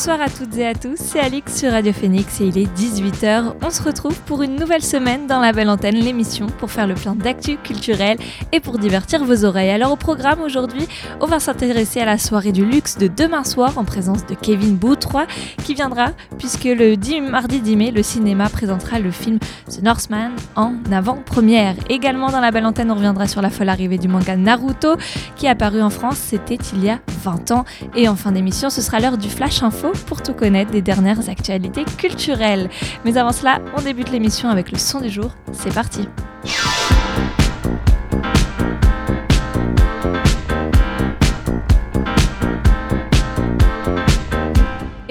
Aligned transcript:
Bonsoir 0.00 0.22
à 0.22 0.30
toutes 0.30 0.56
et 0.56 0.66
à 0.66 0.72
tous, 0.72 0.96
c'est 0.96 1.20
Alix 1.20 1.58
sur 1.58 1.72
Radio 1.72 1.92
Phoenix 1.92 2.40
et 2.40 2.46
il 2.46 2.56
est 2.56 2.74
18h. 2.74 3.52
On 3.62 3.68
se 3.68 3.82
retrouve 3.82 4.18
pour 4.20 4.42
une 4.42 4.56
nouvelle 4.56 4.82
semaine 4.82 5.26
dans 5.26 5.40
la 5.40 5.52
belle 5.52 5.68
antenne, 5.68 5.96
l'émission 5.96 6.46
pour 6.46 6.70
faire 6.70 6.86
le 6.86 6.94
plein 6.94 7.14
d'actu 7.14 7.58
culturel 7.58 8.16
et 8.50 8.60
pour 8.60 8.78
divertir 8.78 9.22
vos 9.22 9.44
oreilles. 9.44 9.68
Alors 9.68 9.92
au 9.92 9.96
programme 9.96 10.40
aujourd'hui, 10.40 10.88
on 11.20 11.26
va 11.26 11.38
s'intéresser 11.38 12.00
à 12.00 12.06
la 12.06 12.16
soirée 12.16 12.50
du 12.50 12.64
luxe 12.64 12.96
de 12.96 13.08
demain 13.08 13.44
soir 13.44 13.76
en 13.76 13.84
présence 13.84 14.24
de 14.24 14.34
Kevin 14.34 14.74
Boutroy 14.74 15.26
qui 15.64 15.74
viendra 15.74 16.12
puisque 16.38 16.64
le 16.64 16.96
10, 16.96 17.20
mardi 17.20 17.60
10 17.60 17.76
mai, 17.76 17.90
le 17.90 18.02
cinéma 18.02 18.48
présentera 18.48 19.00
le 19.00 19.10
film 19.10 19.38
The 19.68 19.82
Northman 19.82 20.30
en 20.56 20.76
avant-première. 20.90 21.74
Également 21.90 22.30
dans 22.30 22.40
la 22.40 22.50
belle 22.50 22.64
antenne, 22.64 22.90
on 22.90 22.94
reviendra 22.94 23.28
sur 23.28 23.42
la 23.42 23.50
folle 23.50 23.68
arrivée 23.68 23.98
du 23.98 24.08
manga 24.08 24.34
Naruto 24.34 24.96
qui 25.36 25.44
est 25.44 25.50
apparu 25.50 25.82
en 25.82 25.90
France, 25.90 26.16
c'était 26.16 26.58
il 26.72 26.84
y 26.84 26.88
a 26.88 27.00
20 27.22 27.50
ans. 27.50 27.66
Et 27.94 28.08
en 28.08 28.16
fin 28.16 28.32
d'émission, 28.32 28.70
ce 28.70 28.80
sera 28.80 28.98
l'heure 28.98 29.18
du 29.18 29.28
Flash 29.28 29.62
Info 29.62 29.89
pour 30.06 30.22
tout 30.22 30.34
connaître 30.34 30.70
des 30.70 30.82
dernières 30.82 31.28
actualités 31.28 31.84
culturelles. 31.84 32.68
Mais 33.04 33.16
avant 33.16 33.32
cela, 33.32 33.60
on 33.76 33.82
débute 33.82 34.10
l'émission 34.10 34.48
avec 34.48 34.72
le 34.72 34.78
son 34.78 35.00
du 35.00 35.10
jour. 35.10 35.32
C'est 35.52 35.74
parti. 35.74 36.08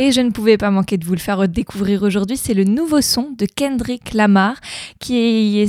Et 0.02 0.14
je 0.14 0.22
ne 0.22 0.30
pouvais 0.30 0.55
pas 0.55 0.72
manquer 0.72 0.97
de 0.97 1.03
vous 1.03 1.11
le 1.11 1.19
faire 1.19 1.45
découvrir 1.50 2.03
aujourd'hui. 2.03 2.38
C'est 2.38 2.53
le 2.53 2.64
nouveau 2.64 3.02
son 3.02 3.31
de 3.38 3.45
Kendrick 3.45 4.14
Lamar 4.14 4.55
qui, 4.97 5.61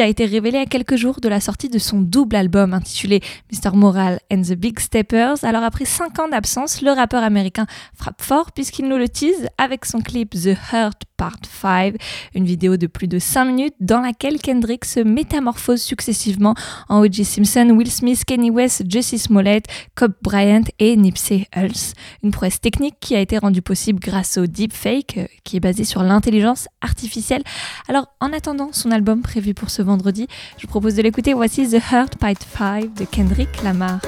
a 0.00 0.06
été 0.08 0.24
révélé 0.26 0.58
à 0.58 0.66
quelques 0.66 0.96
jours 0.96 1.20
de 1.20 1.28
la 1.28 1.38
sortie 1.38 1.68
de 1.68 1.78
son 1.78 2.00
double 2.00 2.34
album 2.34 2.74
intitulé 2.74 3.20
Mr. 3.52 3.76
Moral 3.76 4.18
and 4.32 4.42
the 4.42 4.54
Big 4.54 4.80
Steppers. 4.80 5.44
Alors 5.44 5.62
après 5.62 5.84
5 5.84 6.18
ans 6.18 6.26
d'absence, 6.26 6.82
le 6.82 6.90
rappeur 6.90 7.22
américain 7.22 7.66
frappe 7.94 8.20
fort 8.20 8.50
puisqu'il 8.50 8.88
nous 8.88 8.96
le 8.96 9.08
tease 9.08 9.46
avec 9.56 9.84
son 9.84 10.00
clip 10.00 10.30
The 10.30 10.56
Hurt 10.72 11.02
Part 11.16 11.38
5, 11.48 11.94
une 12.34 12.44
vidéo 12.44 12.76
de 12.76 12.88
plus 12.88 13.06
de 13.06 13.20
5 13.20 13.44
minutes 13.44 13.74
dans 13.80 14.00
laquelle 14.00 14.38
Kendrick 14.38 14.84
se 14.84 15.00
métamorphose 15.00 15.80
successivement 15.80 16.54
en 16.88 17.00
O.J. 17.00 17.24
Simpson, 17.24 17.70
Will 17.70 17.90
Smith, 17.90 18.24
Kenny 18.26 18.50
West, 18.50 18.82
Jesse 18.86 19.16
Smollett, 19.16 19.64
Cobb 19.94 20.12
Bryant 20.22 20.64
et 20.78 20.94
Nipsey 20.96 21.46
Hussle. 21.56 21.94
Une 22.22 22.32
prouesse 22.32 22.60
technique 22.60 22.96
qui 23.00 23.14
a 23.14 23.20
été 23.20 23.38
rendue 23.38 23.62
possible 23.62 23.75
grâce 23.94 24.38
au 24.38 24.46
deepfake, 24.46 25.18
euh, 25.18 25.26
qui 25.44 25.56
est 25.56 25.60
basé 25.60 25.84
sur 25.84 26.02
l'intelligence 26.02 26.68
artificielle. 26.80 27.42
Alors, 27.88 28.08
en 28.20 28.32
attendant 28.32 28.70
son 28.72 28.90
album 28.90 29.22
prévu 29.22 29.54
pour 29.54 29.70
ce 29.70 29.82
vendredi, 29.82 30.26
je 30.56 30.62
vous 30.62 30.68
propose 30.68 30.94
de 30.94 31.02
l'écouter. 31.02 31.34
Voici 31.34 31.68
The 31.68 31.80
Hurt 31.92 32.16
Part 32.16 32.34
5 32.56 32.94
de 32.94 33.04
Kendrick 33.04 33.62
Lamar. 33.62 34.00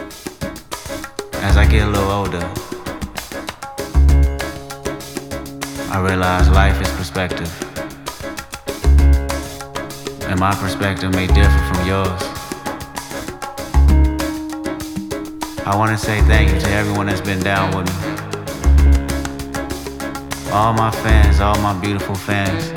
As 1.42 1.56
I 1.56 1.68
get 1.68 1.82
a 1.82 1.86
little 1.86 2.10
older, 2.10 2.44
I 5.92 5.98
realize 6.00 6.48
life 6.50 6.80
is 6.82 6.90
perspective. 6.96 7.48
And 10.28 10.38
my 10.40 10.54
perspective 10.56 11.14
may 11.14 11.26
differ 11.26 11.58
from 11.72 11.86
yours. 11.86 12.22
I 15.64 15.76
want 15.76 15.90
to 15.90 15.98
say 15.98 16.20
thank 16.22 16.50
you 16.50 16.58
to 16.60 16.68
everyone 16.70 17.06
that's 17.06 17.20
been 17.20 17.40
down 17.40 17.76
with 17.76 17.86
me. 17.86 18.17
All 20.50 20.72
my 20.72 20.90
fans, 20.90 21.40
all 21.40 21.58
my 21.60 21.78
beautiful 21.78 22.14
fans. 22.14 22.72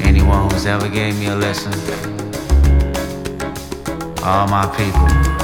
Anyone 0.00 0.48
who's 0.50 0.64
ever 0.64 0.88
gave 0.88 1.18
me 1.18 1.26
a 1.26 1.34
listen. 1.34 1.72
All 4.22 4.46
my 4.48 4.66
people. 4.76 5.43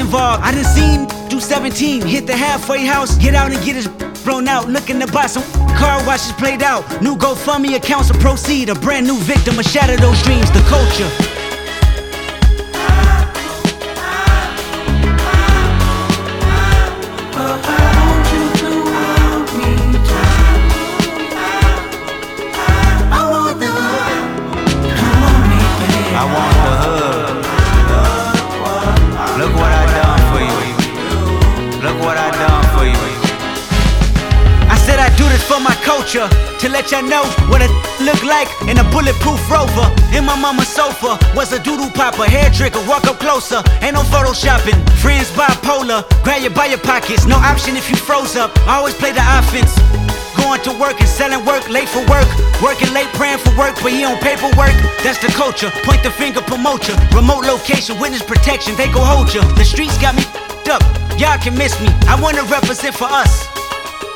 involved. 0.00 0.42
I 0.42 0.50
done 0.52 0.64
seen 0.64 1.06
do 1.28 1.38
17, 1.38 2.02
hit 2.02 2.26
the 2.26 2.36
halfway 2.36 2.84
house, 2.84 3.16
get 3.18 3.34
out 3.34 3.52
and 3.52 3.64
get 3.64 3.76
his 3.76 3.86
blown 4.24 4.48
out, 4.48 4.68
looking 4.68 4.98
to 5.00 5.06
buy 5.06 5.26
some 5.26 5.44
car 5.76 6.04
washes 6.06 6.32
played 6.32 6.62
out. 6.62 6.82
New 7.02 7.16
GoFundMe 7.16 7.76
accounts 7.76 8.08
to 8.08 8.14
proceed, 8.14 8.68
a 8.68 8.74
brand 8.74 9.06
new 9.06 9.18
victim, 9.18 9.58
a 9.58 9.62
shatter 9.62 9.96
those 9.96 10.20
dreams, 10.22 10.50
the 10.50 10.60
culture. 10.68 11.29
Let 36.90 37.02
y'all 37.02 37.10
know 37.10 37.24
what 37.50 37.62
it 37.62 37.70
look 38.02 38.22
like 38.24 38.48
in 38.66 38.78
a 38.78 38.84
bulletproof 38.90 39.38
rover. 39.50 39.86
In 40.16 40.24
my 40.24 40.34
mama's 40.34 40.68
sofa 40.68 41.18
was 41.34 41.52
a 41.52 41.62
doodle 41.62 41.90
popper, 41.90 42.24
hair 42.24 42.50
trigger. 42.50 42.82
Walk 42.88 43.04
up 43.04 43.18
closer, 43.20 43.62
ain't 43.82 43.94
no 43.94 44.02
photoshopping. 44.02 44.78
Friends 44.98 45.30
bipolar, 45.32 46.02
grab 46.24 46.42
you 46.42 46.50
by 46.50 46.66
your 46.66 46.80
pockets. 46.80 47.26
No 47.26 47.36
option 47.36 47.76
if 47.76 47.88
you 47.90 47.96
froze 47.96 48.34
up. 48.36 48.50
I 48.66 48.78
always 48.78 48.94
play 48.94 49.12
the 49.12 49.22
offense. 49.38 49.70
Going 50.36 50.62
to 50.62 50.72
work 50.80 50.98
and 50.98 51.08
selling 51.08 51.44
work, 51.44 51.68
late 51.68 51.88
for 51.88 52.02
work. 52.10 52.26
Working 52.62 52.92
late, 52.92 53.08
praying 53.14 53.38
for 53.38 53.54
work, 53.56 53.76
but 53.82 53.92
he 53.92 54.04
on 54.04 54.18
paperwork. 54.18 54.74
That's 55.04 55.20
the 55.22 55.30
culture. 55.36 55.70
Point 55.84 56.02
the 56.02 56.10
finger, 56.10 56.40
promote 56.40 56.88
you. 56.88 56.94
Remote 57.14 57.46
location, 57.46 58.00
witness 58.00 58.22
protection, 58.22 58.74
they 58.76 58.90
go 58.90 59.00
hold 59.04 59.32
you. 59.32 59.42
The 59.54 59.64
streets 59.64 59.96
got 59.98 60.16
me 60.16 60.24
up. 60.70 60.82
Y'all 61.18 61.38
can 61.38 61.56
miss 61.56 61.78
me. 61.80 61.88
I 62.08 62.18
wanna 62.20 62.42
represent 62.44 62.94
for 62.94 63.06
us. 63.06 63.59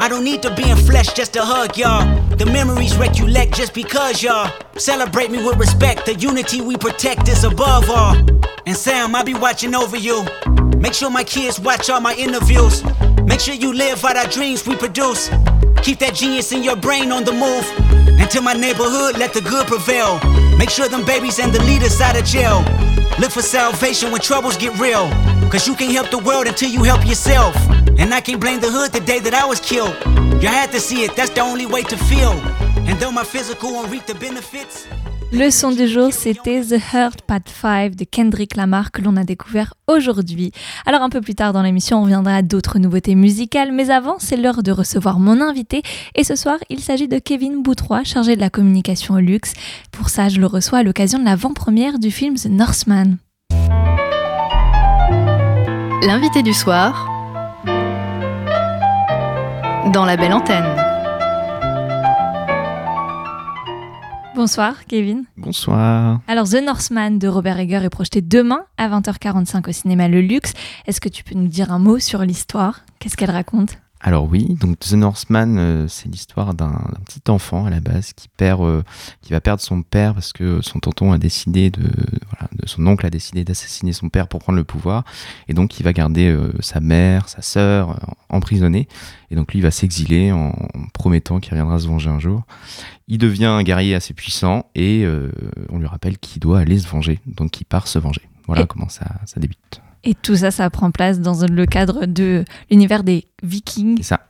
I 0.00 0.08
don't 0.08 0.24
need 0.24 0.40
to 0.44 0.54
be 0.54 0.70
in 0.70 0.78
flesh 0.78 1.12
just 1.12 1.34
to 1.34 1.42
hug 1.44 1.76
y'all. 1.76 2.02
The 2.36 2.46
memories 2.46 2.96
recollect 2.96 3.54
just 3.54 3.74
because 3.74 4.22
y'all 4.22 4.50
celebrate 4.78 5.30
me 5.30 5.44
with 5.44 5.58
respect. 5.58 6.06
The 6.06 6.14
unity 6.14 6.62
we 6.62 6.78
protect 6.78 7.28
is 7.28 7.44
above 7.44 7.90
all. 7.90 8.16
And 8.64 8.74
Sam, 8.74 9.14
I'll 9.14 9.24
be 9.24 9.34
watching 9.34 9.74
over 9.74 9.98
you. 9.98 10.24
Make 10.78 10.94
sure 10.94 11.10
my 11.10 11.22
kids 11.22 11.60
watch 11.60 11.90
all 11.90 12.00
my 12.00 12.14
interviews. 12.14 12.82
Make 13.24 13.40
sure 13.40 13.54
you 13.54 13.74
live 13.74 14.02
out 14.02 14.16
our 14.16 14.26
dreams 14.26 14.66
we 14.66 14.74
produce. 14.74 15.28
Keep 15.82 15.98
that 15.98 16.14
genius 16.14 16.50
in 16.52 16.62
your 16.62 16.76
brain 16.76 17.12
on 17.12 17.24
the 17.24 17.32
move. 17.32 17.66
And 18.18 18.30
to 18.30 18.40
my 18.40 18.54
neighborhood, 18.54 19.18
let 19.18 19.34
the 19.34 19.42
good 19.42 19.66
prevail. 19.66 20.18
Make 20.56 20.70
sure 20.70 20.88
them 20.88 21.04
babies 21.04 21.38
and 21.38 21.52
the 21.52 21.62
leaders 21.64 22.00
out 22.00 22.18
of 22.18 22.24
jail. 22.24 22.64
Look 23.18 23.32
for 23.32 23.42
salvation 23.42 24.10
when 24.12 24.22
troubles 24.22 24.56
get 24.56 24.78
real. 24.78 25.10
You 25.52 25.74
can't 25.74 25.92
help 25.92 26.10
the 26.10 26.18
world 26.18 26.46
until 26.46 26.70
you 26.70 26.84
help 26.84 27.04
yourself. 27.04 27.54
And 27.98 28.14
I 28.14 28.20
can't 28.20 28.40
blame 28.40 28.60
the 28.60 28.70
hood 28.70 28.92
the 28.92 29.00
day 29.00 29.20
that 29.20 29.34
I 29.34 29.46
was 29.46 29.60
killed. 29.60 29.94
You 30.40 30.48
had 30.48 30.70
to 30.72 30.80
see 30.80 31.04
it, 31.04 31.14
that's 31.16 31.30
the 31.30 31.42
only 31.42 31.66
way 31.66 31.82
to 31.82 31.96
feel. 31.96 32.32
And 32.88 32.98
though 32.98 33.12
my 33.12 33.24
physical. 33.24 33.70
Le 35.32 35.50
son 35.50 35.70
du 35.70 35.86
jour, 35.86 36.12
c'était 36.12 36.62
The 36.62 36.80
Hurt 36.92 37.22
Part 37.22 37.40
5 37.46 37.94
de 37.94 38.04
Kendrick 38.04 38.56
Lamar 38.56 38.90
que 38.90 39.02
l'on 39.02 39.16
a 39.16 39.24
découvert 39.24 39.74
aujourd'hui. 39.86 40.50
Alors 40.86 41.02
un 41.02 41.08
peu 41.08 41.20
plus 41.20 41.34
tard 41.34 41.52
dans 41.52 41.62
l'émission, 41.62 41.98
on 41.98 42.02
reviendra 42.02 42.36
à 42.36 42.42
d'autres 42.42 42.78
nouveautés 42.78 43.14
musicales, 43.14 43.70
mais 43.70 43.90
avant, 43.90 44.16
c'est 44.18 44.36
l'heure 44.36 44.62
de 44.62 44.72
recevoir 44.72 45.18
mon 45.18 45.40
invité. 45.40 45.82
Et 46.14 46.24
ce 46.24 46.36
soir, 46.36 46.58
il 46.68 46.80
s'agit 46.80 47.06
de 47.06 47.18
Kevin 47.18 47.62
Boutrois, 47.62 48.02
chargé 48.02 48.34
de 48.34 48.40
la 48.40 48.50
communication 48.50 49.14
au 49.14 49.20
luxe. 49.20 49.52
Pour 49.92 50.08
ça, 50.08 50.28
je 50.28 50.40
le 50.40 50.46
reçois 50.46 50.78
à 50.78 50.82
l'occasion 50.82 51.18
de 51.18 51.24
l'avant-première 51.24 51.98
du 51.98 52.10
film 52.10 52.34
The 52.34 52.46
Northman. 52.46 53.18
L'invité 56.02 56.42
du 56.42 56.54
soir 56.54 57.06
dans 59.92 60.06
la 60.06 60.16
belle 60.16 60.32
antenne. 60.32 60.64
Bonsoir 64.34 64.86
Kevin. 64.86 65.24
Bonsoir. 65.36 66.20
Alors 66.26 66.48
The 66.48 66.62
Northman 66.64 67.18
de 67.18 67.28
Robert 67.28 67.58
Egger 67.58 67.84
est 67.84 67.90
projeté 67.90 68.22
demain 68.22 68.64
à 68.78 68.88
20h45 68.88 69.68
au 69.68 69.72
cinéma 69.72 70.08
Le 70.08 70.22
Luxe. 70.22 70.54
Est-ce 70.86 71.02
que 71.02 71.10
tu 71.10 71.22
peux 71.22 71.34
nous 71.34 71.48
dire 71.48 71.70
un 71.70 71.78
mot 71.78 71.98
sur 71.98 72.20
l'histoire? 72.22 72.80
Qu'est-ce 72.98 73.18
qu'elle 73.18 73.30
raconte? 73.30 73.76
Alors 74.02 74.24
oui, 74.30 74.54
donc 74.58 74.78
The 74.78 74.94
Northman, 74.94 75.56
euh, 75.58 75.86
c'est 75.86 76.08
l'histoire 76.08 76.54
d'un 76.54 76.80
petit 77.04 77.20
enfant 77.30 77.66
à 77.66 77.70
la 77.70 77.80
base 77.80 78.14
qui 78.14 78.28
perd, 78.28 78.62
euh, 78.62 78.82
qui 79.20 79.32
va 79.32 79.42
perdre 79.42 79.60
son 79.62 79.82
père 79.82 80.14
parce 80.14 80.32
que 80.32 80.62
son 80.62 80.78
tonton 80.78 81.12
a 81.12 81.18
décidé 81.18 81.68
de, 81.68 81.82
voilà, 82.30 82.48
de- 82.52 82.66
son 82.66 82.86
oncle 82.86 83.04
a 83.04 83.10
décidé 83.10 83.44
d'assassiner 83.44 83.92
son 83.92 84.08
père 84.08 84.26
pour 84.26 84.40
prendre 84.40 84.56
le 84.56 84.64
pouvoir, 84.64 85.04
et 85.48 85.52
donc 85.52 85.78
il 85.78 85.82
va 85.82 85.92
garder 85.92 86.28
euh, 86.28 86.50
sa 86.60 86.80
mère, 86.80 87.28
sa 87.28 87.42
sœur 87.42 88.00
emprisonnée, 88.30 88.88
et 89.30 89.34
donc 89.34 89.52
lui 89.52 89.58
il 89.58 89.62
va 89.62 89.70
s'exiler 89.70 90.32
en, 90.32 90.48
en 90.48 90.86
promettant 90.94 91.38
qu'il 91.38 91.50
reviendra 91.52 91.78
se 91.78 91.86
venger 91.86 92.08
un 92.08 92.18
jour. 92.20 92.44
Il 93.06 93.18
devient 93.18 93.44
un 93.46 93.62
guerrier 93.62 93.94
assez 93.94 94.14
puissant 94.14 94.64
et 94.74 95.04
on 95.68 95.78
lui 95.78 95.86
rappelle 95.86 96.16
qu'il 96.16 96.40
doit 96.40 96.60
aller 96.60 96.78
se 96.78 96.88
venger, 96.88 97.18
donc 97.26 97.60
il 97.60 97.64
part 97.64 97.86
se 97.86 97.98
venger. 97.98 98.22
Voilà 98.46 98.62
Et- 98.62 98.66
comment 98.66 98.88
ça, 98.88 99.04
ça 99.26 99.40
débute. 99.40 99.82
Et 100.04 100.14
tout 100.14 100.36
ça, 100.36 100.50
ça 100.50 100.70
prend 100.70 100.90
place 100.90 101.20
dans 101.20 101.46
le 101.46 101.66
cadre 101.66 102.06
de 102.06 102.44
l'univers 102.70 103.04
des 103.04 103.26
Vikings. 103.42 103.98
C'est 103.98 104.04
ça. 104.04 104.20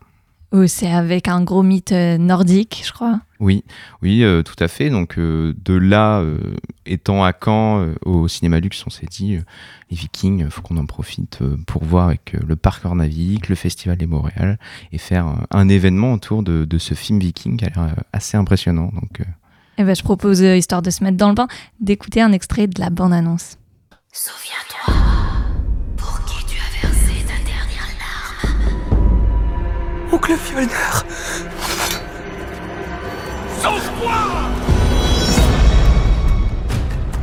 où 0.52 0.66
c'est 0.66 0.90
avec 0.90 1.28
un 1.28 1.42
gros 1.44 1.62
mythe 1.62 1.92
euh, 1.92 2.18
nordique, 2.18 2.82
je 2.84 2.92
crois. 2.92 3.20
Oui, 3.38 3.64
oui, 4.02 4.24
euh, 4.24 4.42
tout 4.42 4.56
à 4.58 4.66
fait. 4.68 4.90
Donc 4.90 5.16
euh, 5.16 5.54
de 5.64 5.74
là, 5.74 6.18
euh, 6.18 6.56
étant 6.86 7.22
à 7.24 7.32
Caen, 7.32 7.80
euh, 7.82 7.94
au 8.04 8.26
cinéma 8.28 8.58
luxe, 8.58 8.82
on 8.86 8.90
s'est 8.90 9.06
dit, 9.06 9.36
euh, 9.36 9.42
les 9.90 9.96
Vikings, 9.96 10.40
il 10.40 10.50
faut 10.50 10.60
qu'on 10.60 10.76
en 10.76 10.86
profite 10.86 11.38
euh, 11.40 11.56
pour 11.66 11.84
voir 11.84 12.06
avec 12.08 12.34
euh, 12.34 12.40
le 12.46 12.56
parc 12.56 12.84
Ornavik, 12.84 13.48
le 13.48 13.54
Festival 13.54 13.96
des 13.96 14.06
Montréal, 14.06 14.58
et 14.92 14.98
faire 14.98 15.28
euh, 15.28 15.34
un 15.52 15.68
événement 15.68 16.12
autour 16.14 16.42
de, 16.42 16.64
de 16.64 16.78
ce 16.78 16.94
film 16.94 17.20
Viking 17.20 17.56
qui 17.56 17.64
a 17.66 17.68
l'air 17.68 17.82
euh, 17.84 18.02
assez 18.12 18.36
impressionnant. 18.36 18.90
Donc 18.92 19.20
euh, 19.20 19.24
Et 19.78 19.84
ben, 19.84 19.94
je 19.94 20.02
propose, 20.02 20.42
euh, 20.42 20.56
histoire 20.56 20.82
de 20.82 20.90
se 20.90 21.04
mettre 21.04 21.16
dans 21.16 21.28
le 21.28 21.34
bain, 21.34 21.46
d'écouter 21.80 22.20
un 22.22 22.32
extrait 22.32 22.66
de 22.66 22.80
la 22.80 22.90
bande-annonce. 22.90 23.56
Souviens-toi, 24.12 24.94
pour 26.00 26.24
qui 26.24 26.44
tu 26.44 26.56
as 26.58 26.86
versé 26.86 27.24
ta 27.26 27.38
dernière 27.44 27.88
larme. 28.00 28.62
Oncle 30.12 30.36
Fjolnir 30.36 31.04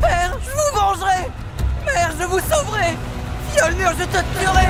Père, 0.02 0.38
je 0.44 0.52
vous 0.52 0.80
vengerai 0.80 1.22
Mère, 1.86 2.12
je 2.20 2.26
vous 2.26 2.40
sauverai 2.40 2.96
Fjolnir, 3.54 3.92
je 4.00 4.06
te 4.06 4.40
tuerai 4.40 4.68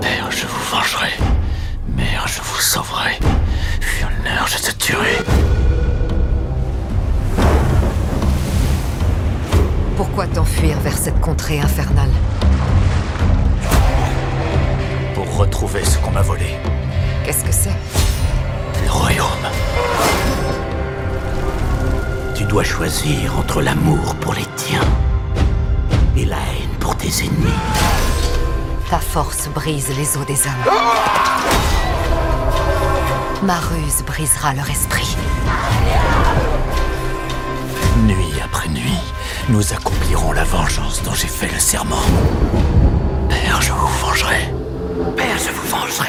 Père, 0.00 0.30
je 0.30 0.46
vous 0.46 0.64
vengerai. 0.70 1.12
Mère, 1.88 2.26
je 2.26 2.40
vous 2.42 2.60
sauverai. 2.60 3.18
Fjolnir, 3.80 4.46
je 4.46 4.58
te 4.58 4.70
tuerai. 4.72 5.18
Pourquoi 9.96 10.26
t'enfuir 10.26 10.78
vers 10.80 10.96
cette 10.96 11.20
contrée 11.20 11.60
infernale? 11.60 12.10
Pour 15.34 15.46
retrouver 15.46 15.84
ce 15.84 15.98
qu'on 15.98 16.12
m'a 16.12 16.22
volé. 16.22 16.54
Qu'est-ce 17.24 17.42
que 17.42 17.50
c'est? 17.50 17.74
Le 18.84 18.88
royaume. 18.88 19.26
Tu 22.36 22.44
dois 22.44 22.62
choisir 22.62 23.36
entre 23.36 23.60
l'amour 23.60 24.14
pour 24.20 24.32
les 24.34 24.46
tiens 24.54 24.86
et 26.16 26.24
la 26.24 26.36
haine 26.36 26.78
pour 26.78 26.96
tes 26.96 27.08
ennemis. 27.24 27.50
Ta 28.88 29.00
force 29.00 29.48
brise 29.48 29.88
les 29.96 30.16
os 30.16 30.24
des 30.24 30.40
hommes. 30.46 30.72
Ma 33.42 33.56
ruse 33.56 34.04
brisera 34.06 34.54
leur 34.54 34.70
esprit. 34.70 35.16
Nuit 38.06 38.40
après 38.44 38.68
nuit, 38.68 39.02
nous 39.48 39.72
accomplirons 39.72 40.30
la 40.30 40.44
vengeance 40.44 41.02
dont 41.02 41.14
j'ai 41.14 41.26
fait 41.26 41.52
le 41.52 41.58
serment. 41.58 42.04
Père, 43.28 43.60
je 43.60 43.72
vous 43.72 43.88
vengerai. 44.00 44.54
Père, 45.16 45.38
je 45.38 45.50
vous 45.50 45.68
vengerai. 45.68 46.08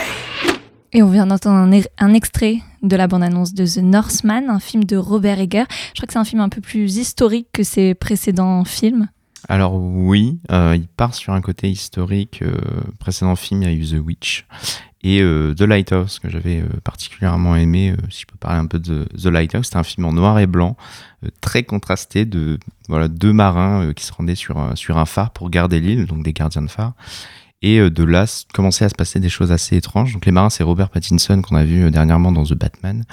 Et 0.94 1.02
on 1.02 1.10
vient 1.10 1.26
d'entendre 1.28 1.58
un, 1.58 1.72
er- 1.72 1.88
un 1.98 2.14
extrait 2.14 2.60
de 2.84 2.96
la 2.96 3.08
bande-annonce 3.08 3.54
de 3.54 3.66
The 3.66 3.84
Northman, 3.84 4.50
un 4.50 4.60
film 4.60 4.84
de 4.84 4.96
Robert 4.98 5.40
Egger. 5.40 5.64
Je 5.70 5.94
crois 6.02 6.08
que 6.08 6.14
c'est 6.14 6.20
un 6.20 6.26
film 6.26 6.42
un 6.42 6.50
peu 6.50 6.62
plus 6.62 6.98
historique 6.98 7.48
que 7.52 7.64
ses 7.64 7.96
précédents 7.96 8.64
films. 8.64 9.08
alors 9.50 9.76
oui, 9.76 10.40
euh, 10.52 10.76
il 10.76 10.88
part 10.88 11.16
sur 11.16 11.34
un 11.34 11.42
côté 11.42 11.70
historique. 11.70 12.42
Euh, 12.42 12.56
précédent 13.00 13.36
film, 13.36 13.64
il 13.64 13.68
y 13.68 13.72
a 13.72 13.74
eu 13.74 13.86
The 13.86 14.06
Witch. 14.06 14.46
Et 15.04 15.22
euh, 15.22 15.54
The 15.54 15.62
Lighthouse, 15.62 16.20
que 16.20 16.30
j'avais 16.30 16.62
euh, 16.62 16.68
particulièrement 16.84 17.56
aimé, 17.56 17.92
euh, 17.92 17.96
si 18.10 18.22
je 18.22 18.26
peux 18.28 18.38
parler 18.38 18.60
un 18.60 18.66
peu 18.66 18.80
de 18.80 19.06
The 19.22 19.26
Lighthouse, 19.28 19.66
c'était 19.66 19.78
un 19.78 19.84
film 19.84 20.06
en 20.06 20.14
noir 20.14 20.40
et 20.40 20.48
blanc, 20.48 20.78
euh, 21.24 21.30
très 21.42 21.64
contrasté 21.64 22.26
de 22.26 22.60
voilà, 22.90 23.08
deux 23.08 23.34
marins 23.34 23.84
euh, 23.84 23.94
qui 23.94 24.04
se 24.06 24.14
rendaient 24.14 24.36
sur 24.36 24.58
un 24.58 25.06
phare 25.06 25.32
pour 25.32 25.50
garder 25.50 25.80
l'île, 25.80 26.06
donc 26.06 26.24
des 26.24 26.34
gardiens 26.34 26.62
de 26.64 26.70
phare. 26.70 26.94
Et 27.66 27.80
euh, 27.80 27.90
de 27.90 28.04
là, 28.04 28.26
commençaient 28.54 28.86
à 28.86 28.90
se 28.90 28.94
passer 28.94 29.20
des 29.20 29.28
choses 29.28 29.52
assez 29.52 29.76
étranges. 29.76 30.14
Donc 30.14 30.28
les 30.28 30.32
marins, 30.32 30.52
c'est 30.52 30.62
Robert 30.62 30.92
Pattinson 30.92 31.42
qu'on 31.42 31.56
a 31.56 31.64
vu 31.64 31.86
euh, 31.86 31.90
dernièrement 31.90 32.32
dans 32.32 32.44
The 32.44 32.54
Batman, 32.54 33.04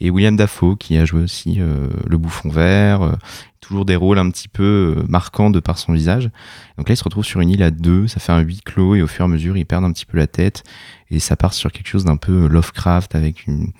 et 0.00 0.10
William 0.10 0.34
Dafoe 0.34 0.76
qui 0.76 0.96
a 0.96 1.04
joué 1.04 1.22
aussi 1.22 1.58
euh, 1.60 1.86
le 2.08 2.18
bouffon 2.18 2.48
vert, 2.48 3.16
toujours 3.60 3.84
des 3.84 3.94
rôles 3.94 4.18
un 4.18 4.28
petit 4.30 4.48
peu 4.48 5.04
marquants 5.08 5.50
de 5.50 5.60
par 5.60 5.78
son 5.78 5.92
visage. 5.92 6.28
Donc 6.76 6.88
là, 6.88 6.94
ils 6.94 6.96
se 6.96 7.04
retrouvent 7.04 7.24
sur 7.24 7.40
une 7.40 7.50
île 7.50 7.62
à 7.62 7.70
deux, 7.70 8.08
ça 8.08 8.18
fait 8.18 8.32
un 8.32 8.40
huis 8.40 8.62
clos, 8.64 8.96
et 8.96 9.02
au 9.02 9.06
fur 9.06 9.24
et 9.24 9.28
à 9.28 9.28
mesure, 9.28 9.56
ils 9.56 9.64
perdent 9.64 9.84
un 9.84 9.92
petit 9.92 10.06
peu 10.06 10.18
la 10.18 10.26
tête, 10.26 10.64
et 11.12 11.20
ça 11.20 11.36
part 11.36 11.54
sur 11.54 11.70
quelque 11.70 11.86
chose 11.86 12.04
d'un 12.04 12.16
peu 12.16 12.48
Lovecraft, 12.48 13.14
avec 13.14 13.46
une, 13.46 13.70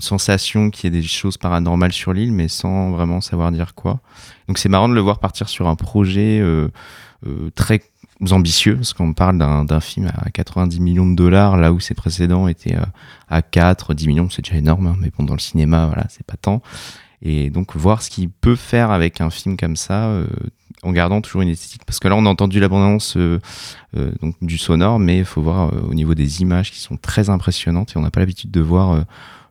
sensation 0.00 0.70
qu'il 0.70 0.92
y 0.92 0.96
ait 0.96 1.00
des 1.00 1.06
choses 1.06 1.36
paranormales 1.36 1.92
sur 1.92 2.12
l'île, 2.12 2.32
mais 2.32 2.48
sans 2.48 2.90
vraiment 2.90 3.20
savoir 3.20 3.52
dire 3.52 3.74
quoi. 3.74 4.00
Donc 4.48 4.58
c'est 4.58 4.68
marrant 4.68 4.88
de 4.88 4.94
le 4.94 5.00
voir 5.00 5.20
partir 5.20 5.48
sur 5.48 5.68
un 5.68 5.76
projet 5.76 6.40
très 7.54 7.82
ambitieux, 8.30 8.76
parce 8.76 8.92
qu'on 8.92 9.12
parle 9.12 9.38
d'un 9.38 9.80
film 9.80 10.10
à 10.16 10.30
90 10.30 10.80
millions 10.80 11.08
de 11.08 11.14
dollars, 11.14 11.56
là 11.56 11.72
où 11.72 11.80
ses 11.80 11.94
précédents 11.94 12.48
étaient 12.48 12.76
euh, 12.76 12.84
à 13.28 13.42
4, 13.42 13.94
10 13.94 14.06
millions, 14.08 14.30
c'est 14.30 14.42
déjà 14.42 14.56
énorme, 14.56 14.86
hein, 14.86 14.96
mais 15.00 15.10
bon, 15.16 15.24
dans 15.24 15.34
le 15.34 15.40
cinéma, 15.40 15.86
voilà, 15.86 16.06
c'est 16.08 16.24
pas 16.26 16.36
tant. 16.36 16.62
Et 17.22 17.50
donc 17.50 17.74
voir 17.76 18.02
ce 18.02 18.10
qu'il 18.10 18.28
peut 18.28 18.56
faire 18.56 18.90
avec 18.90 19.20
un 19.20 19.30
film 19.30 19.56
comme 19.56 19.76
ça, 19.76 20.06
euh, 20.06 20.26
en 20.82 20.92
gardant 20.92 21.20
toujours 21.20 21.42
une 21.42 21.48
esthétique. 21.48 21.84
Parce 21.86 21.98
que 21.98 22.08
là, 22.08 22.16
on 22.16 22.26
a 22.26 22.28
entendu 22.28 22.60
l'abondance 22.60 23.16
euh, 23.16 23.40
euh, 23.96 24.12
du 24.42 24.58
sonore, 24.58 24.98
mais 24.98 25.18
il 25.18 25.24
faut 25.24 25.42
voir 25.42 25.72
euh, 25.72 25.80
au 25.88 25.94
niveau 25.94 26.14
des 26.14 26.42
images 26.42 26.70
qui 26.70 26.80
sont 26.80 26.96
très 26.96 27.30
impressionnantes, 27.30 27.92
et 27.92 27.98
on 27.98 28.02
n'a 28.02 28.10
pas 28.10 28.20
l'habitude 28.20 28.50
de 28.50 28.60
voir 28.60 28.92
euh, 28.92 29.00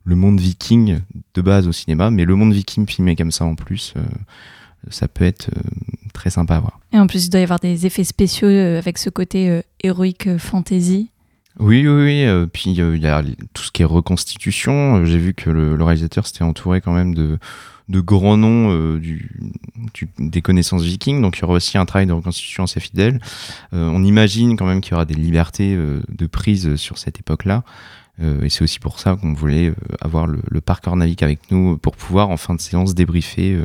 le 0.06 0.16
monde 0.16 0.40
viking 0.40 1.00
de 1.34 1.42
base 1.42 1.68
au 1.68 1.72
cinéma, 1.72 2.12
mais 2.12 2.26
le 2.26 2.36
monde 2.36 2.54
viking 2.54 2.86
filmé 2.88 3.16
comme 3.16 3.32
ça 3.32 3.46
en 3.46 3.56
plus, 3.56 3.94
euh, 3.98 4.02
ça 4.90 5.08
peut 5.08 5.26
être 5.26 5.50
euh, 5.56 5.62
très 6.14 6.30
sympa 6.30 6.56
à 6.56 6.60
voir. 6.60 6.80
Et 6.92 6.98
en 7.00 7.08
plus, 7.08 7.26
il 7.26 7.30
doit 7.30 7.40
y 7.40 7.44
avoir 7.44 7.60
des 7.60 7.86
effets 7.86 8.04
spéciaux 8.04 8.48
euh, 8.48 8.78
avec 8.78 8.98
ce 8.98 9.10
côté 9.10 9.50
euh, 9.50 9.62
héroïque 9.82 10.38
fantasy. 10.38 11.10
Oui, 11.60 11.88
oui, 11.88 12.26
oui. 12.26 12.48
puis 12.52 12.72
il 12.72 13.00
y 13.02 13.08
a 13.08 13.24
tout 13.54 13.64
ce 13.64 13.72
qui 13.72 13.84
est 13.84 13.86
reconstitution. 13.86 15.06
J'ai 15.06 15.20
vu 15.20 15.34
que 15.36 15.52
le, 15.52 15.76
le 15.76 15.84
réalisateur 15.84 16.26
s'était 16.26 16.44
entouré 16.44 16.82
quand 16.82 16.94
même 16.94 17.14
de, 17.14 17.38
de 17.90 18.00
grands 18.02 18.38
noms 18.38 18.72
euh, 18.72 19.00
du, 19.00 19.30
du- 19.94 20.10
des 20.18 20.42
connaissances 20.42 20.82
vikings. 20.82 21.22
Donc 21.22 21.38
il 21.38 21.42
y 21.42 21.44
aura 21.44 21.54
aussi 21.54 21.78
un 21.78 21.86
travail 21.86 22.08
de 22.08 22.12
reconstitution 22.14 22.64
assez 22.64 22.80
fidèle. 22.80 23.20
Euh, 23.74 23.88
on 23.88 24.04
imagine 24.04 24.58
quand 24.58 24.66
même 24.66 24.82
qu'il 24.82 24.94
y 24.94 24.96
aura 24.96 25.06
des 25.06 25.14
libertés 25.14 25.76
euh, 25.76 26.02
de 26.10 26.26
prise 26.26 26.76
sur 26.76 26.98
cette 26.98 27.20
époque-là. 27.20 27.64
Et 28.44 28.50
c'est 28.50 28.64
aussi 28.64 28.80
pour 28.80 29.00
ça 29.00 29.16
qu'on 29.16 29.34
voulait 29.34 29.74
avoir 30.00 30.28
le, 30.28 30.40
le 30.48 30.62
parc 30.62 30.86
Ornavik 30.86 31.24
avec 31.24 31.40
nous 31.50 31.78
pour 31.80 31.96
pouvoir 31.96 32.30
en 32.30 32.38
fin 32.38 32.54
de 32.54 32.62
séance 32.62 32.94
débriefer 32.94 33.60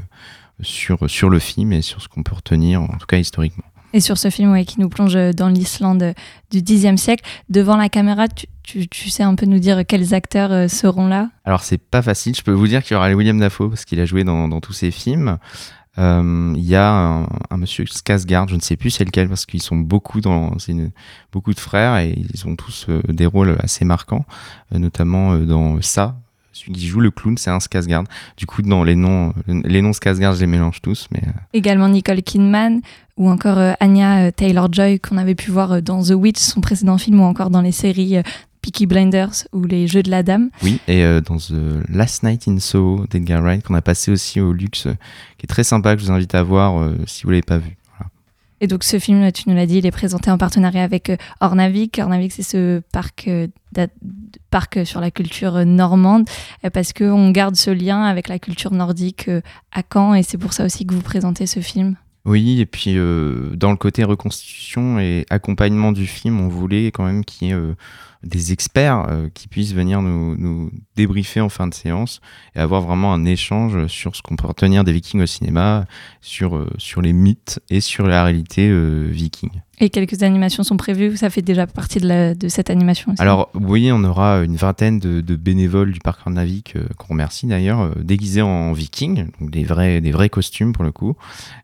sur, 0.61 1.09
sur 1.09 1.31
le 1.31 1.39
film 1.39 1.73
et 1.73 1.83
sur 1.83 2.01
ce 2.03 2.09
qu'on 2.09 2.23
peut 2.23 2.35
retenir, 2.35 2.83
en 2.83 2.87
tout 2.99 3.07
cas 3.07 3.19
historiquement. 3.19 3.65
Et 3.95 4.01
sur 4.01 4.19
ce 4.19 4.29
film 4.29 4.53
ouais, 4.53 4.67
qui 4.67 4.81
nous 4.81 4.91
plonge 4.91 5.17
euh, 5.17 5.33
dans 5.33 5.49
l'Islande 5.49 6.03
euh, 6.03 6.13
du 6.51 6.61
Xe 6.63 6.95
siècle, 7.01 7.25
devant 7.49 7.77
la 7.77 7.89
caméra, 7.89 8.29
tu, 8.29 8.47
tu- 8.63 8.87
tu 8.87 9.09
sais 9.09 9.23
un 9.23 9.35
peu 9.35 9.47
nous 9.47 9.59
dire 9.59 9.87
quels 9.87 10.13
acteurs 10.13 10.53
euh, 10.53 10.69
seront 10.69 11.07
là? 11.07 11.31
Alors 11.47 11.63
c'est 11.63 11.79
pas 11.79 12.03
facile, 12.03 12.35
je 12.37 12.43
peux 12.43 12.53
vous 12.53 12.69
dire 12.69 12.83
qu'il 12.83 12.95
y 12.95 12.97
aura 12.97 13.11
William 13.11 13.39
Dafoe 13.41 13.71
parce 13.71 13.87
qu'il 13.87 13.99
a 14.01 14.05
joué 14.05 14.25
dans, 14.25 14.47
dans 14.47 14.61
tous 14.61 14.75
ses 14.75 14.91
films. 14.91 15.39
Euh, 15.97 16.53
Il 16.55 16.65
y 16.65 16.77
a 16.77 16.93
un, 16.93 17.23
un 17.51 17.57
monsieur 17.57 17.85
Skarsgård, 17.87 18.49
je 18.51 18.57
ne 18.57 18.61
sais 18.61 18.77
plus 18.77 18.91
c'est 18.91 19.05
lequel 19.07 19.27
parce 19.29 19.47
qu'ils 19.47 19.63
sont 19.63 19.77
beaucoup 19.79 20.21
dans, 20.21 20.53
une- 20.69 20.91
beaucoup 21.33 21.55
de 21.55 21.59
frères 21.61 21.97
et 21.97 22.11
ils 22.35 22.47
ont 22.47 22.57
tous 22.57 22.87
euh, 22.91 23.01
des 23.09 23.25
rôles 23.27 23.57
assez 23.61 23.87
marquants, 23.87 24.27
euh, 24.75 24.79
notamment 24.79 25.37
dans 25.39 25.81
ça. 25.81 26.17
Celui 26.59 26.73
qui 26.73 26.87
joue 26.87 27.01
le 27.01 27.11
clown, 27.11 27.37
c'est 27.39 27.51
un 27.51 27.59
Skarsgård. 27.59 28.05
Du 28.37 28.47
coup, 28.47 28.63
dans 28.63 28.83
les 28.85 28.97
noms, 28.97 29.33
les 29.47 29.81
noms 29.83 29.93
Skarsgård, 29.93 30.35
je 30.35 30.41
les 30.41 30.47
mélange 30.47 30.81
tous, 30.83 31.07
mais 31.13 31.21
euh, 31.27 31.31
Également 31.53 31.89
Nicole 31.89 32.23
Kidman 32.23 32.81
ou 33.17 33.31
encore 33.31 33.59
euh, 33.59 33.73
Anya 33.81 34.27
euh, 34.27 34.31
Taylor-Joy 34.31 35.01
qu'on 35.01 35.17
avait 35.19 35.35
pu 35.35 35.51
voir 35.51 35.73
euh, 35.73 35.81
dans 35.81 36.03
The 36.03 36.11
Witch, 36.13 36.39
son 36.39 36.61
précédent 36.61 36.99
film, 36.99 37.21
ou 37.21 37.25
encore 37.25 37.51
dans 37.51 37.63
les 37.63 37.73
séries 37.73 38.17
euh, 38.17 38.23
Peaky 38.61 38.87
Blinders 38.87 39.47
ou 39.53 39.65
Les 39.65 39.87
Jeux 39.87 40.03
de 40.03 40.11
la 40.11 40.23
Dame. 40.23 40.51
Oui, 40.63 40.81
et 40.89 41.03
euh, 41.05 41.21
dans 41.21 41.37
The 41.37 41.89
Last 41.89 42.23
Night 42.23 42.49
in 42.49 42.59
Soho 42.59 43.07
d'Edgar 43.09 43.41
Wright, 43.43 43.65
qu'on 43.65 43.75
a 43.75 43.83
passé 43.83 44.11
aussi 44.11 44.41
au 44.41 44.53
luxe, 44.53 44.87
euh, 44.87 44.95
qui 45.39 45.45
est 45.45 45.49
très 45.49 45.65
sympa, 45.65 45.95
que 45.95 46.03
je 46.03 46.07
vous 46.07 46.13
invite 46.13 46.35
à 46.35 46.43
voir 46.43 46.79
euh, 46.79 46.97
si 47.07 47.23
vous 47.23 47.31
l'avez 47.31 47.43
pas 47.43 47.59
vu. 47.59 47.78
Et 48.61 48.67
donc 48.67 48.85
ce 48.85 48.99
film, 48.99 49.31
tu 49.33 49.49
nous 49.49 49.55
l'as 49.55 49.67
dit, 49.67 49.79
il 49.79 49.87
est 49.87 49.91
présenté 49.91 50.31
en 50.31 50.39
partenariat 50.39 50.83
avec 50.83 51.11
euh, 51.11 51.17
Ornavik. 51.41 51.99
Ornavik, 51.99 52.33
c'est 52.33 52.43
ce 52.43 52.81
parc, 52.93 53.29
euh, 53.29 53.47
parc 54.51 54.85
sur 54.85 55.01
la 55.01 55.11
culture 55.11 55.57
euh, 55.57 55.65
normande, 55.65 56.29
euh, 56.65 56.71
parce 56.71 56.93
qu'on 56.93 57.31
garde 57.31 57.57
ce 57.57 57.71
lien 57.71 58.03
avec 58.03 58.29
la 58.29 58.39
culture 58.39 58.73
nordique 58.73 59.29
euh, 59.29 59.41
à 59.73 59.83
Caen, 59.93 60.15
et 60.15 60.23
c'est 60.23 60.39
pour 60.39 60.53
ça 60.53 60.65
aussi 60.65 60.87
que 60.87 60.95
vous 60.95 61.03
présentez 61.03 61.47
ce 61.47 61.61
film. 61.61 61.97
Oui, 62.25 62.61
et 62.61 62.67
puis 62.67 62.95
euh, 62.97 63.55
dans 63.57 63.71
le 63.71 63.77
côté 63.77 64.05
reconstitution 64.05 64.99
et 64.99 65.25
accompagnement 65.31 65.93
du 65.93 66.07
film, 66.07 66.41
on 66.41 66.49
voulait 66.49 66.89
quand 66.89 67.05
même 67.05 67.25
qu'il 67.25 67.49
y 67.49 67.51
ait 67.53 67.55
euh, 67.55 67.75
des 68.25 68.53
experts 68.53 69.07
euh, 69.11 69.29
qui 69.33 69.47
puissent 69.49 69.75
venir 69.75 70.03
nous, 70.03 70.37
nous 70.37 70.71
débriefer 70.97 71.41
en 71.41 71.49
fin 71.49 71.69
de 71.69 71.75
séance 71.75 72.21
et 72.57 72.59
avoir 72.59 72.83
vraiment 72.83 73.13
un 73.15 73.25
échange 73.25 73.87
sur 73.87 74.17
ce 74.17 74.23
qu'on 74.23 74.35
peut 74.37 74.47
retenir 74.49 74.83
des 74.83 74.93
vikings 74.93 75.21
au 75.23 75.27
cinéma, 75.27 75.85
sur, 76.21 76.57
euh, 76.57 76.69
sur 76.79 77.01
les 77.01 77.13
mythes 77.13 77.61
et 77.71 77.81
sur 77.81 78.07
la 78.09 78.25
réalité 78.25 78.69
euh, 78.69 79.07
viking. 79.09 79.51
Et 79.81 79.91
quelques 79.91 80.25
animations 80.25 80.65
sont 80.65 80.77
prévues, 80.77 81.17
ça 81.17 81.31
fait 81.31 81.43
déjà 81.43 81.69
partie 81.69 82.01
de, 82.01 82.09
la- 82.09 82.35
de 82.35 82.49
cette 82.49 82.69
animation 82.71 83.13
aussi. 83.13 83.23
Alors 83.23 83.49
oui, 83.55 83.91
on 83.93 84.03
aura 84.03 84.39
une 84.43 84.57
vingtaine 84.57 84.99
de, 84.99 85.21
de 85.21 85.37
bénévoles 85.37 85.93
du 85.93 86.01
parc 86.01 86.27
Navik, 86.27 86.75
euh, 86.75 86.89
qu'on 86.97 87.11
remercie 87.15 87.47
d'ailleurs, 87.47 87.83
euh, 87.83 87.93
déguisés 88.03 88.43
en 88.43 88.73
vikings, 88.73 89.27
donc 89.41 89.51
des 89.53 89.63
vrais, 89.63 90.01
des 90.01 90.11
vrais 90.11 90.29
costumes 90.29 90.73
pour 90.73 90.83
le 90.83 90.91
coup, 90.91 91.15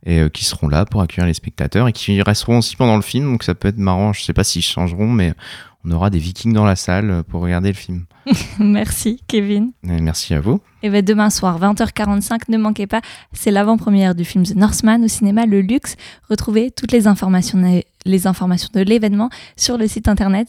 et 0.06 0.20
euh, 0.20 0.28
qui 0.28 0.44
seront 0.44 0.68
là 0.68 0.84
pour 0.84 1.02
accueillir 1.02 1.26
les 1.26 1.34
spectateurs 1.34 1.88
et 1.88 1.92
qui 1.92 2.23
resteront 2.23 2.58
aussi 2.58 2.76
pendant 2.76 2.94
le 2.94 3.02
film, 3.02 3.32
donc 3.32 3.42
ça 3.42 3.56
peut 3.56 3.66
être 3.66 3.78
marrant, 3.78 4.12
je 4.12 4.23
sais 4.23 4.32
pas 4.32 4.44
s'ils 4.44 4.62
changeront, 4.62 5.11
mais 5.11 5.34
on 5.84 5.90
aura 5.90 6.10
des 6.10 6.18
vikings 6.18 6.52
dans 6.52 6.64
la 6.64 6.76
salle 6.76 7.24
pour 7.28 7.42
regarder 7.42 7.68
le 7.68 7.74
film. 7.74 8.06
Merci 8.58 9.20
Kevin. 9.28 9.72
Et 9.82 10.00
merci 10.00 10.34
à 10.34 10.40
vous. 10.40 10.60
Et 10.82 10.90
ben 10.90 11.04
demain 11.04 11.30
soir, 11.30 11.60
20h45, 11.60 12.42
ne 12.48 12.58
manquez 12.58 12.86
pas, 12.86 13.00
c'est 13.32 13.50
l'avant-première 13.50 14.14
du 14.14 14.24
film 14.24 14.44
The 14.44 14.56
Northman 14.56 15.04
au 15.04 15.08
cinéma 15.08 15.46
Le 15.46 15.60
Luxe. 15.60 15.96
Retrouvez 16.28 16.70
toutes 16.70 16.92
les 16.92 17.06
informations, 17.06 17.82
les 18.04 18.26
informations 18.26 18.70
de 18.74 18.80
l'événement 18.80 19.30
sur 19.56 19.78
le 19.78 19.86
site 19.86 20.08
internet 20.08 20.48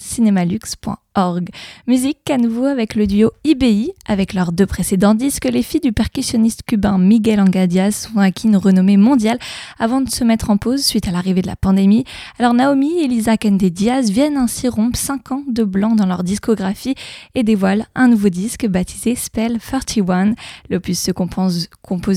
cinémalux.org. 1.16 1.50
Musique 1.88 2.30
à 2.30 2.38
nouveau 2.38 2.66
avec 2.66 2.96
le 2.96 3.08
duo 3.08 3.32
IBI. 3.44 3.92
Avec 4.08 4.34
leurs 4.34 4.52
deux 4.52 4.66
précédents 4.66 5.16
disques, 5.16 5.46
les 5.46 5.64
filles 5.64 5.82
du 5.82 5.92
percussionniste 5.92 6.64
cubain 6.66 6.98
Miguel 6.98 7.40
Angadias 7.40 8.08
sont 8.12 8.20
acquis 8.20 8.48
une 8.48 8.58
renommée 8.58 8.98
mondiale 8.98 9.40
avant 9.80 10.02
de 10.02 10.10
se 10.10 10.24
mettre 10.24 10.50
en 10.50 10.58
pause 10.58 10.84
suite 10.84 11.08
à 11.08 11.12
l'arrivée 11.12 11.42
de 11.42 11.48
la 11.48 11.56
pandémie. 11.56 12.06
Alors 12.40 12.54
Naomi 12.54 13.00
et 13.00 13.08
Lisa 13.08 13.38
Kende 13.38 13.64
Diaz 13.64 14.12
viennent 14.12 14.38
ainsi 14.38 14.68
rompre 14.68 14.98
5 14.98 15.32
ans 15.32 15.44
de 15.48 15.64
blanc 15.64 15.96
dans 15.96 16.06
leur 16.06 16.24
discographie 16.24 16.96
et 17.34 17.44
dévoilent 17.44 17.86
un 17.96 18.08
nouveau 18.08 18.30
disque 18.30 18.68
baptisé 18.68 19.16
Spell 19.16 19.60
31. 19.60 20.34
L'opus 20.70 21.00
se 21.00 21.12
compose, 21.12 21.70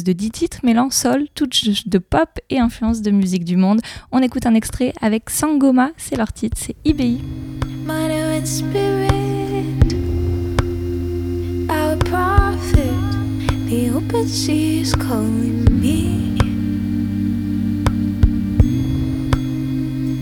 de 0.05 0.13
10 0.13 0.31
titres 0.31 0.59
mêlant 0.63 0.91
soul, 0.91 1.29
touch 1.35 1.87
de 1.87 1.99
pop 1.99 2.29
et 2.51 2.59
influence 2.59 3.03
de 3.03 3.11
musique 3.11 3.45
du 3.45 3.57
monde. 3.57 3.81
On 4.13 4.21
écoute 4.21 4.47
un 4.47 4.55
extrait 4.55 4.93
avec 5.01 5.31
Sangoma, 5.31 5.91
c'est 5.97 6.17
leur 6.17 6.33
titre, 6.33 6.57
c'est 6.61 6.77
IBI. 6.85 7.21
Spirit, 8.89 9.93
our 11.71 11.97
prophet, 12.11 12.97
the 13.69 13.91
open 13.95 14.27
sea 14.27 14.81
is 14.81 14.95
calling 14.95 15.65
me. 15.81 16.37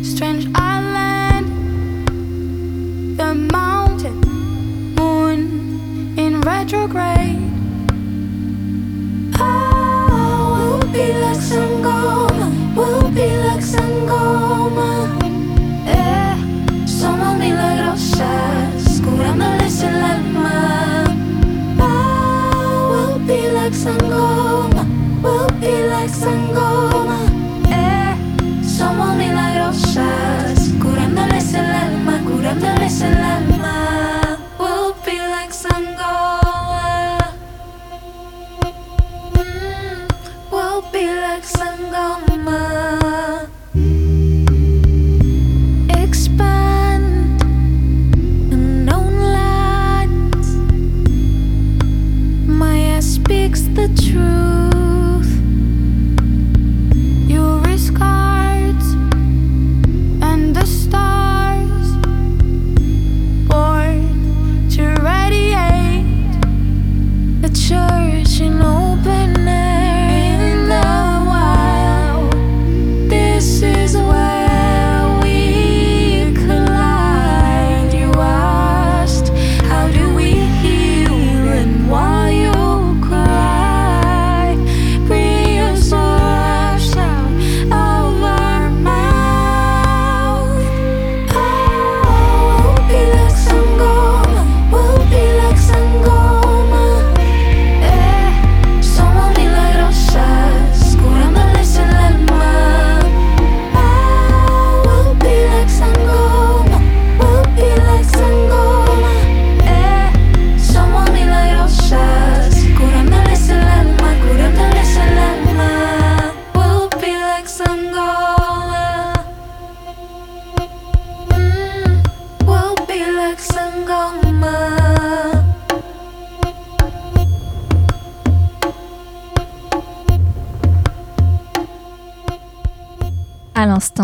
Strange 0.03 0.47
island, 0.55 1.47
the 3.17 3.35
mountain, 3.35 4.21
moon 4.97 6.19
in 6.19 6.41
retrograde. 6.41 7.16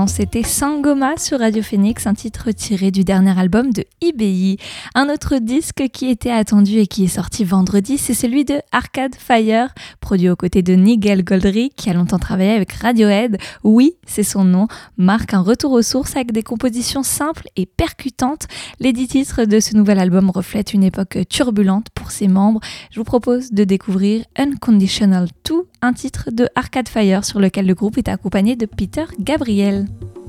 c'était 0.06 0.42
Sangoma 0.42 1.16
sur 1.16 1.40
Radio 1.40 1.62
Phoenix, 1.62 2.06
un 2.06 2.14
titre 2.14 2.50
tiré 2.52 2.90
du 2.90 3.04
dernier 3.04 3.38
album 3.38 3.72
de 3.72 3.84
IBI. 4.00 4.56
Un 4.94 5.08
autre 5.08 5.38
disque 5.38 5.88
qui 5.92 6.08
était 6.08 6.30
attendu 6.30 6.78
et 6.78 6.86
qui 6.86 7.04
est 7.04 7.08
sorti 7.08 7.44
vendredi, 7.44 7.98
c'est 7.98 8.14
celui 8.14 8.44
de 8.44 8.60
Arcade 8.70 9.14
Fire, 9.14 9.74
produit 10.00 10.28
aux 10.28 10.36
côtés 10.36 10.62
de 10.62 10.74
Nigel 10.74 11.24
Goldry, 11.24 11.70
qui 11.76 11.90
a 11.90 11.94
longtemps 11.94 12.18
travaillé 12.18 12.52
avec 12.52 12.72
Radiohead. 12.72 13.38
Oui, 13.64 13.94
c'est 14.06 14.22
son 14.22 14.44
nom, 14.44 14.68
marque 14.98 15.34
un 15.34 15.40
retour 15.40 15.72
aux 15.72 15.82
sources 15.82 16.16
avec 16.16 16.32
des 16.32 16.42
compositions 16.42 17.02
simples 17.02 17.48
et 17.56 17.66
percutantes. 17.66 18.46
Les 18.78 18.92
dix 18.92 19.08
titres 19.08 19.44
de 19.44 19.58
ce 19.58 19.76
nouvel 19.76 19.98
album 19.98 20.30
reflètent 20.30 20.74
une 20.74 20.84
époque 20.84 21.18
turbulente 21.28 21.88
pour 21.94 22.10
ses 22.10 22.28
membres. 22.28 22.60
Je 22.90 23.00
vous 23.00 23.04
propose 23.04 23.52
de 23.52 23.64
découvrir 23.64 24.24
Unconditional 24.36 25.28
2, 25.44 25.54
un 25.82 25.92
titre 25.92 26.30
de 26.30 26.48
Arcade 26.54 26.88
Fire 26.88 27.24
sur 27.24 27.40
lequel 27.40 27.66
le 27.66 27.74
groupe 27.74 27.98
est 27.98 28.08
accompagné 28.08 28.54
de 28.54 28.66
Peter 28.66 29.04
Gabriel. 29.18 29.71
schnell. 29.72 30.21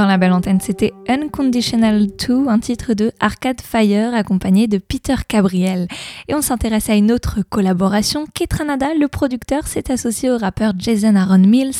Dans 0.00 0.06
la 0.06 0.16
belle 0.16 0.32
antenne, 0.32 0.62
c'était 0.62 0.94
Unconditional 1.08 2.06
2, 2.26 2.48
un 2.48 2.58
titre 2.58 2.94
de 2.94 3.12
Arcade 3.20 3.60
Fire 3.60 4.14
accompagné 4.14 4.66
de 4.66 4.78
Peter 4.78 5.16
Gabriel. 5.28 5.88
Et 6.26 6.34
on 6.34 6.40
s'intéresse 6.40 6.88
à 6.88 6.94
une 6.94 7.12
autre 7.12 7.40
collaboration. 7.42 8.24
Ketranada, 8.32 8.94
le 8.98 9.08
producteur, 9.08 9.66
s'est 9.66 9.92
associé 9.92 10.30
au 10.30 10.38
rappeur 10.38 10.72
Jason 10.78 11.16
Aaron 11.16 11.40
Mills, 11.40 11.74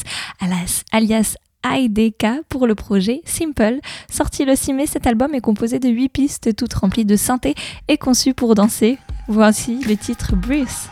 alias, 0.93 1.37
IDK 1.65 2.27
pour 2.51 2.67
le 2.67 2.75
projet 2.75 3.23
Simple. 3.25 3.79
Sorti 4.11 4.45
le 4.45 4.55
6 4.55 4.75
mai, 4.75 4.87
cet 4.87 5.07
album 5.07 5.35
est 5.35 5.41
composé 5.41 5.79
de 5.79 5.89
8 5.89 6.11
pistes 6.11 6.55
toutes 6.55 6.75
remplies 6.75 7.07
de 7.07 7.17
synthé 7.17 7.55
et 7.89 7.97
conçues 7.97 8.35
pour 8.35 8.55
danser. 8.55 8.99
Voici 9.29 9.81
le 9.89 9.97
titre 9.97 10.37
Bruce. 10.37 10.91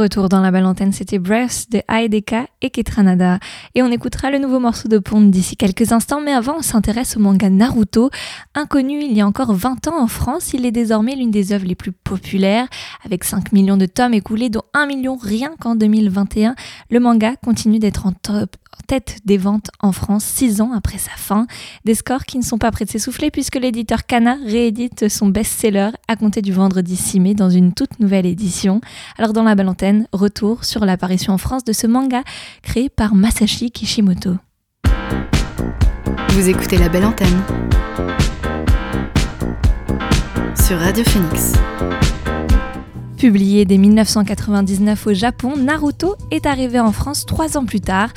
Retour 0.00 0.30
dans 0.30 0.40
la 0.40 0.50
belle 0.50 0.64
antenne, 0.64 0.92
c'était 0.92 1.18
Breath 1.18 1.66
de 1.70 1.82
IDK 1.90 2.34
et 2.62 2.70
Ketranada. 2.70 3.38
Et 3.74 3.82
on 3.82 3.90
écoutera 3.90 4.30
le 4.30 4.38
nouveau 4.38 4.60
morceau 4.60 4.88
de 4.88 4.98
Pond 4.98 5.20
d'ici 5.20 5.56
quelques 5.56 5.92
instants, 5.92 6.20
mais 6.20 6.32
avant 6.32 6.58
on 6.58 6.62
s'intéresse 6.62 7.16
au 7.16 7.20
manga 7.20 7.50
Naruto. 7.50 8.10
Inconnu 8.54 9.02
il 9.02 9.12
y 9.12 9.20
a 9.20 9.26
encore 9.26 9.52
20 9.52 9.88
ans 9.88 10.00
en 10.00 10.06
France, 10.06 10.52
il 10.52 10.64
est 10.66 10.72
désormais 10.72 11.16
l'une 11.16 11.30
des 11.30 11.52
œuvres 11.52 11.66
les 11.66 11.74
plus 11.74 11.92
populaires. 11.92 12.68
Avec 13.04 13.24
5 13.24 13.52
millions 13.52 13.76
de 13.76 13.86
tomes 13.86 14.14
écoulés, 14.14 14.50
dont 14.50 14.62
1 14.74 14.86
million 14.86 15.16
rien 15.16 15.52
qu'en 15.58 15.74
2021, 15.74 16.54
le 16.90 17.00
manga 17.00 17.34
continue 17.36 17.78
d'être 17.78 18.06
en 18.06 18.12
tête 18.90 19.18
des 19.24 19.38
ventes 19.38 19.70
en 19.80 19.92
France 19.92 20.24
6 20.24 20.60
ans 20.60 20.72
après 20.72 20.98
sa 20.98 21.12
fin. 21.12 21.46
Des 21.84 21.94
scores 21.94 22.24
qui 22.24 22.38
ne 22.38 22.42
sont 22.42 22.58
pas 22.58 22.70
prêts 22.70 22.84
de 22.84 22.90
s'essouffler 22.90 23.30
puisque 23.30 23.56
l'éditeur 23.56 24.04
Kana 24.04 24.36
réédite 24.44 25.08
son 25.08 25.28
best-seller 25.28 25.90
à 26.08 26.16
compter 26.16 26.42
du 26.42 26.52
vendredi 26.52 26.96
6 26.96 27.20
mai 27.20 27.34
dans 27.34 27.50
une 27.50 27.72
toute 27.72 28.00
nouvelle 28.00 28.26
édition. 28.26 28.80
Alors 29.16 29.32
dans 29.32 29.44
la 29.44 29.54
belle 29.54 29.68
antenne, 29.68 30.08
retour 30.12 30.64
sur 30.64 30.84
l'apparition 30.84 31.32
en 31.32 31.38
France 31.38 31.64
de 31.64 31.72
ce 31.80 31.86
manga 31.86 32.22
créé 32.62 32.90
par 32.90 33.14
Masashi 33.14 33.70
Kishimoto. 33.70 34.36
Vous 36.30 36.48
écoutez 36.48 36.76
la 36.76 36.90
belle 36.90 37.06
antenne 37.06 37.42
sur 40.54 40.78
Radio 40.78 41.02
Phoenix. 41.04 41.54
Publié 43.16 43.66
dès 43.66 43.76
1999 43.76 45.06
au 45.06 45.12
Japon, 45.12 45.54
Naruto 45.56 46.16
est 46.30 46.46
arrivé 46.46 46.80
en 46.80 46.90
France 46.90 47.26
trois 47.26 47.58
ans 47.58 47.66
plus 47.66 47.80
tard. 47.80 48.10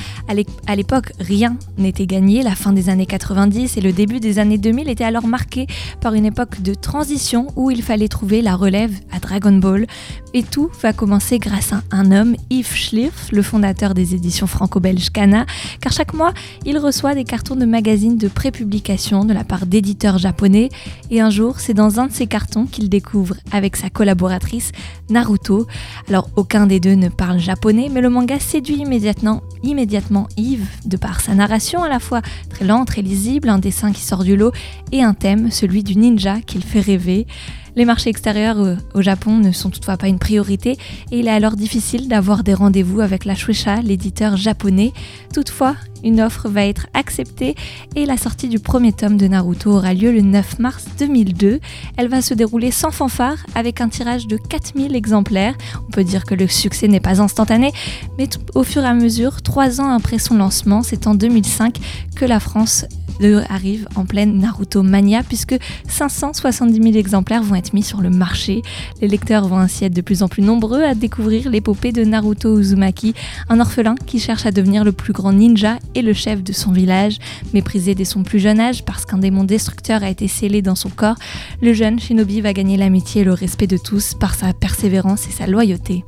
À 0.65 0.75
l'époque, 0.75 1.11
rien 1.19 1.57
n'était 1.77 2.05
gagné. 2.05 2.41
La 2.41 2.55
fin 2.55 2.71
des 2.71 2.87
années 2.87 3.05
90 3.05 3.75
et 3.75 3.81
le 3.81 3.91
début 3.91 4.21
des 4.21 4.39
années 4.39 4.57
2000 4.57 4.89
étaient 4.89 5.03
alors 5.03 5.27
marqués 5.27 5.67
par 5.99 6.13
une 6.13 6.25
époque 6.25 6.61
de 6.61 6.73
transition 6.73 7.47
où 7.57 7.69
il 7.69 7.83
fallait 7.83 8.07
trouver 8.07 8.41
la 8.41 8.55
relève 8.55 8.93
à 9.11 9.19
Dragon 9.19 9.51
Ball. 9.51 9.87
Et 10.35 10.41
tout 10.41 10.69
va 10.81 10.93
commencer 10.93 11.37
grâce 11.37 11.73
à 11.73 11.83
un 11.91 12.11
homme, 12.11 12.35
Yves 12.49 12.73
Schlierf, 12.73 13.31
le 13.31 13.43
fondateur 13.43 13.93
des 13.93 14.15
éditions 14.15 14.47
franco-belges 14.47 15.11
Kana, 15.11 15.45
car 15.79 15.91
chaque 15.91 16.15
mois, 16.15 16.33
il 16.65 16.79
reçoit 16.79 17.13
des 17.13 17.23
cartons 17.23 17.55
de 17.55 17.65
magazines 17.65 18.17
de 18.17 18.27
prépublication 18.27 19.25
de 19.25 19.33
la 19.33 19.43
part 19.43 19.67
d'éditeurs 19.67 20.17
japonais. 20.17 20.69
Et 21.11 21.21
un 21.21 21.29
jour, 21.29 21.59
c'est 21.59 21.75
dans 21.75 21.99
un 21.99 22.07
de 22.07 22.11
ces 22.13 22.25
cartons 22.25 22.65
qu'il 22.65 22.89
découvre 22.89 23.35
avec 23.51 23.75
sa 23.75 23.91
collaboratrice 23.91 24.71
Naruto. 25.11 25.67
Alors 26.09 26.27
aucun 26.35 26.65
des 26.65 26.79
deux 26.79 26.95
ne 26.95 27.09
parle 27.09 27.37
japonais, 27.37 27.89
mais 27.91 28.01
le 28.01 28.09
manga 28.09 28.39
séduit 28.39 28.77
immédiatement, 28.77 29.43
immédiatement 29.61 30.27
Yves 30.35 30.67
de 30.85 30.97
par 30.97 31.21
sa 31.21 31.35
narration 31.35 31.83
à 31.83 31.89
la 31.89 31.99
fois 31.99 32.23
très 32.49 32.65
lente, 32.65 32.87
très 32.87 33.03
lisible, 33.03 33.49
un 33.49 33.59
dessin 33.59 33.91
qui 33.91 34.01
sort 34.01 34.23
du 34.23 34.35
lot 34.35 34.51
et 34.91 35.03
un 35.03 35.13
thème, 35.13 35.51
celui 35.51 35.83
du 35.83 35.95
ninja, 35.95 36.41
qu'il 36.41 36.63
fait 36.63 36.79
rêver. 36.79 37.27
Les 37.75 37.85
marchés 37.85 38.09
extérieurs 38.09 38.57
au 38.93 39.01
Japon 39.01 39.37
ne 39.37 39.51
sont 39.51 39.69
toutefois 39.69 39.97
pas 39.97 40.07
une 40.07 40.19
priorité 40.19 40.77
et 41.11 41.19
il 41.19 41.27
est 41.27 41.31
alors 41.31 41.55
difficile 41.55 42.07
d'avoir 42.07 42.43
des 42.43 42.53
rendez-vous 42.53 43.01
avec 43.01 43.25
la 43.25 43.35
Shueisha, 43.35 43.81
l'éditeur 43.81 44.37
japonais. 44.37 44.93
Toutefois, 45.33 45.75
une 46.03 46.21
offre 46.21 46.49
va 46.49 46.65
être 46.65 46.87
acceptée 46.93 47.55
et 47.95 48.05
la 48.05 48.17
sortie 48.17 48.47
du 48.47 48.59
premier 48.59 48.93
tome 48.93 49.17
de 49.17 49.27
Naruto 49.27 49.71
aura 49.71 49.93
lieu 49.93 50.11
le 50.11 50.21
9 50.21 50.59
mars 50.59 50.85
2002. 50.99 51.59
Elle 51.97 52.07
va 52.07 52.21
se 52.21 52.33
dérouler 52.33 52.71
sans 52.71 52.91
fanfare 52.91 53.37
avec 53.55 53.81
un 53.81 53.89
tirage 53.89 54.27
de 54.27 54.37
4000 54.37 54.95
exemplaires. 54.95 55.55
On 55.87 55.91
peut 55.91 56.03
dire 56.03 56.23
que 56.23 56.35
le 56.35 56.47
succès 56.47 56.87
n'est 56.87 56.99
pas 56.99 57.21
instantané, 57.21 57.71
mais 58.17 58.29
au 58.55 58.63
fur 58.63 58.83
et 58.83 58.87
à 58.87 58.93
mesure, 58.93 59.41
trois 59.41 59.81
ans 59.81 59.89
après 59.89 60.19
son 60.19 60.35
lancement, 60.35 60.83
c'est 60.83 61.07
en 61.07 61.15
2005 61.15 61.77
que 62.15 62.25
la 62.25 62.39
France 62.39 62.85
arrive 63.49 63.87
en 63.95 64.05
pleine 64.05 64.37
Naruto 64.39 64.83
Mania 64.83 65.23
puisque 65.23 65.55
570 65.87 66.81
000 66.81 66.95
exemplaires 66.95 67.43
vont 67.43 67.55
être 67.55 67.73
mis 67.73 67.83
sur 67.83 68.01
le 68.01 68.09
marché. 68.09 68.61
Les 69.01 69.07
lecteurs 69.07 69.47
vont 69.47 69.57
ainsi 69.57 69.85
être 69.85 69.93
de 69.93 70.01
plus 70.01 70.23
en 70.23 70.27
plus 70.27 70.41
nombreux 70.41 70.83
à 70.83 70.95
découvrir 70.95 71.49
l'épopée 71.49 71.91
de 71.91 72.03
Naruto 72.03 72.59
Uzumaki, 72.59 73.13
un 73.49 73.59
orphelin 73.59 73.95
qui 74.05 74.19
cherche 74.19 74.45
à 74.45 74.51
devenir 74.51 74.83
le 74.83 74.91
plus 74.91 75.13
grand 75.13 75.33
ninja 75.33 75.77
et 75.95 76.01
le 76.01 76.13
chef 76.13 76.43
de 76.43 76.53
son 76.53 76.71
village. 76.71 77.17
Méprisé 77.53 77.95
dès 77.95 78.05
son 78.05 78.23
plus 78.23 78.39
jeune 78.39 78.59
âge 78.59 78.83
parce 78.83 79.05
qu'un 79.05 79.17
démon 79.17 79.43
destructeur 79.43 80.03
a 80.03 80.09
été 80.09 80.27
scellé 80.27 80.61
dans 80.61 80.75
son 80.75 80.89
corps, 80.89 81.17
le 81.61 81.73
jeune 81.73 81.99
shinobi 81.99 82.41
va 82.41 82.53
gagner 82.53 82.77
l'amitié 82.77 83.21
et 83.21 83.25
le 83.25 83.33
respect 83.33 83.67
de 83.67 83.77
tous 83.77 84.13
par 84.13 84.35
sa 84.35 84.53
persévérance 84.53 85.27
et 85.27 85.31
sa 85.31 85.47
loyauté. 85.47 86.03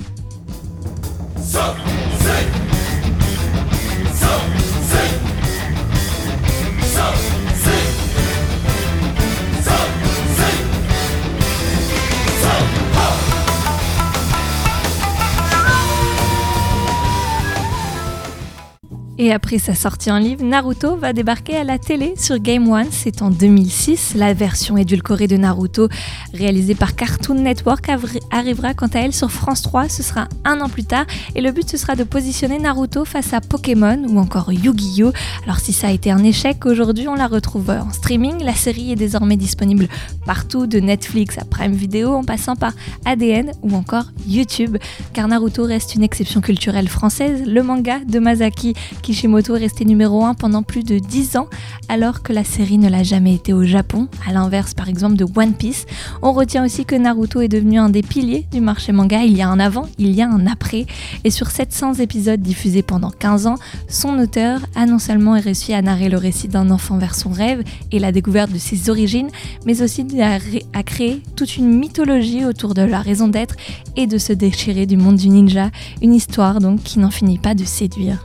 Et 19.26 19.34
après 19.34 19.58
sa 19.58 19.74
sortie 19.74 20.12
en 20.12 20.20
livre, 20.20 20.46
Naruto 20.46 20.98
va 20.98 21.12
débarquer 21.12 21.58
à 21.58 21.64
la 21.64 21.80
télé 21.80 22.14
sur 22.16 22.38
Game 22.38 22.72
One. 22.72 22.86
C'est 22.92 23.24
en 23.24 23.32
2006. 23.32 24.14
La 24.14 24.36
version 24.36 24.78
édulcorée 24.78 25.26
de 25.26 25.36
Naruto, 25.36 25.90
réalisée 26.32 26.76
par 26.76 26.96
Cartoon 26.96 27.34
Network, 27.34 27.90
arrivera 28.30 28.76
quant 28.76 28.86
à 28.94 29.00
elle 29.00 29.14
sur 29.14 29.32
France 29.32 29.64
3. 29.64 29.90
Ce 29.90 30.04
sera 30.04 30.28
un 30.44 30.62
an 30.62 30.70
plus 30.70 30.84
tard. 30.84 31.08
Et 31.34 31.42
le 31.42 31.52
but, 31.52 31.68
ce 31.68 31.76
sera 31.76 31.96
de 31.96 32.04
positionner 32.04 32.60
Naruto 32.60 33.04
face 33.04 33.34
à 33.34 33.42
Pokémon 33.42 34.00
ou 34.08 34.20
encore 34.20 34.54
Yu-Gi-Oh! 34.54 35.12
Alors, 35.46 35.58
si 35.58 35.74
ça 35.74 35.88
a 35.88 35.92
été 35.92 36.12
un 36.12 36.24
échec, 36.24 36.64
aujourd'hui, 36.68 37.08
on 37.08 37.16
la 37.16 37.26
retrouve 37.26 37.72
en 37.72 37.92
streaming. 37.92 38.44
La 38.44 38.54
série 38.54 38.92
est 38.92 38.96
désormais 38.96 39.38
disponible 39.38 39.88
partout, 40.28 40.68
de 40.68 40.80
Netflix 40.80 41.40
à 41.40 41.46
Prime 41.46 41.74
Video, 41.74 42.14
en 42.14 42.24
passant 42.24 42.56
par 42.56 42.74
ADN 43.06 43.54
ou 43.64 43.74
encore 43.74 44.06
YouTube. 44.28 44.78
Car 45.14 45.28
Naruto 45.28 45.64
reste 45.64 45.96
une 45.96 46.04
exception 46.04 46.42
culturelle 46.42 46.90
française. 46.90 47.42
Le 47.48 47.64
manga 47.64 47.98
de 48.08 48.20
Masaki 48.20 48.76
Kishimoto 49.16 49.56
est 49.56 49.60
resté 49.60 49.86
numéro 49.86 50.26
1 50.26 50.34
pendant 50.34 50.62
plus 50.62 50.84
de 50.84 51.00
10 51.00 51.38
ans, 51.38 51.48
alors 51.88 52.22
que 52.22 52.34
la 52.34 52.44
série 52.44 52.78
ne 52.78 52.90
l'a 52.90 53.02
jamais 53.02 53.34
été 53.34 53.54
au 53.54 53.64
Japon, 53.64 54.10
à 54.28 54.34
l'inverse 54.34 54.74
par 54.74 54.90
exemple 54.90 55.16
de 55.16 55.24
One 55.24 55.54
Piece. 55.54 55.86
On 56.22 56.34
retient 56.34 56.66
aussi 56.66 56.84
que 56.84 56.96
Naruto 56.96 57.40
est 57.40 57.48
devenu 57.48 57.80
un 57.80 57.88
des 57.88 58.02
piliers 58.02 58.46
du 58.52 58.60
marché 58.60 58.92
manga. 58.92 59.24
Il 59.24 59.38
y 59.38 59.42
a 59.42 59.48
un 59.48 59.58
avant, 59.62 59.88
il 59.98 60.12
y 60.12 60.22
a 60.22 60.28
un 60.28 60.46
après. 60.48 60.86
Et 61.24 61.32
sur 61.32 61.50
700 61.50 61.94
épisodes 61.94 62.42
diffusés 62.42 62.82
pendant 62.82 63.10
15 63.10 63.48
ans, 63.48 63.56
son 63.88 64.20
auteur 64.20 64.60
a 64.76 64.86
non 64.86 65.00
seulement 65.00 65.40
réussi 65.40 65.74
à 65.74 65.82
narrer 65.82 66.10
le 66.10 66.18
récit 66.18 66.50
d'un 66.50 66.70
enfant 66.70 66.98
vers 66.98 67.16
son 67.16 67.30
rêve 67.30 67.64
et 67.94 68.00
la 68.00 68.12
découverte 68.12 68.52
de 68.52 68.58
ses 68.58 68.90
origines, 68.90 69.30
mais 69.66 69.82
aussi 69.82 70.06
à, 70.20 70.84
créer 70.84 71.22
toute 71.38 71.56
une 71.56 71.74
mythologie 71.74 72.44
autour 72.44 72.74
de 72.74 72.82
la 72.82 73.00
raison 73.00 73.30
d'être 73.30 73.56
et 73.96 74.08
de 74.08 74.18
se 74.18 74.34
déchirer 74.34 74.86
du 74.86 74.98
monde 74.98 75.16
du 75.16 75.30
ninja. 75.30 75.72
Une 76.02 76.14
histoire 76.14 76.60
donc 76.60 76.84
qui 76.84 77.00
n'en 77.00 77.12
finit 77.12 77.40
pas 77.40 77.56
de 77.56 77.64
séduire. 77.64 78.22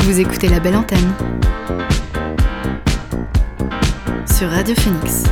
Vous 0.00 0.20
écoutez 0.20 0.48
la 0.48 0.60
belle 0.60 0.76
antenne 0.76 1.12
sur 4.36 4.48
Radio 4.48 4.74
Phoenix. 4.74 5.24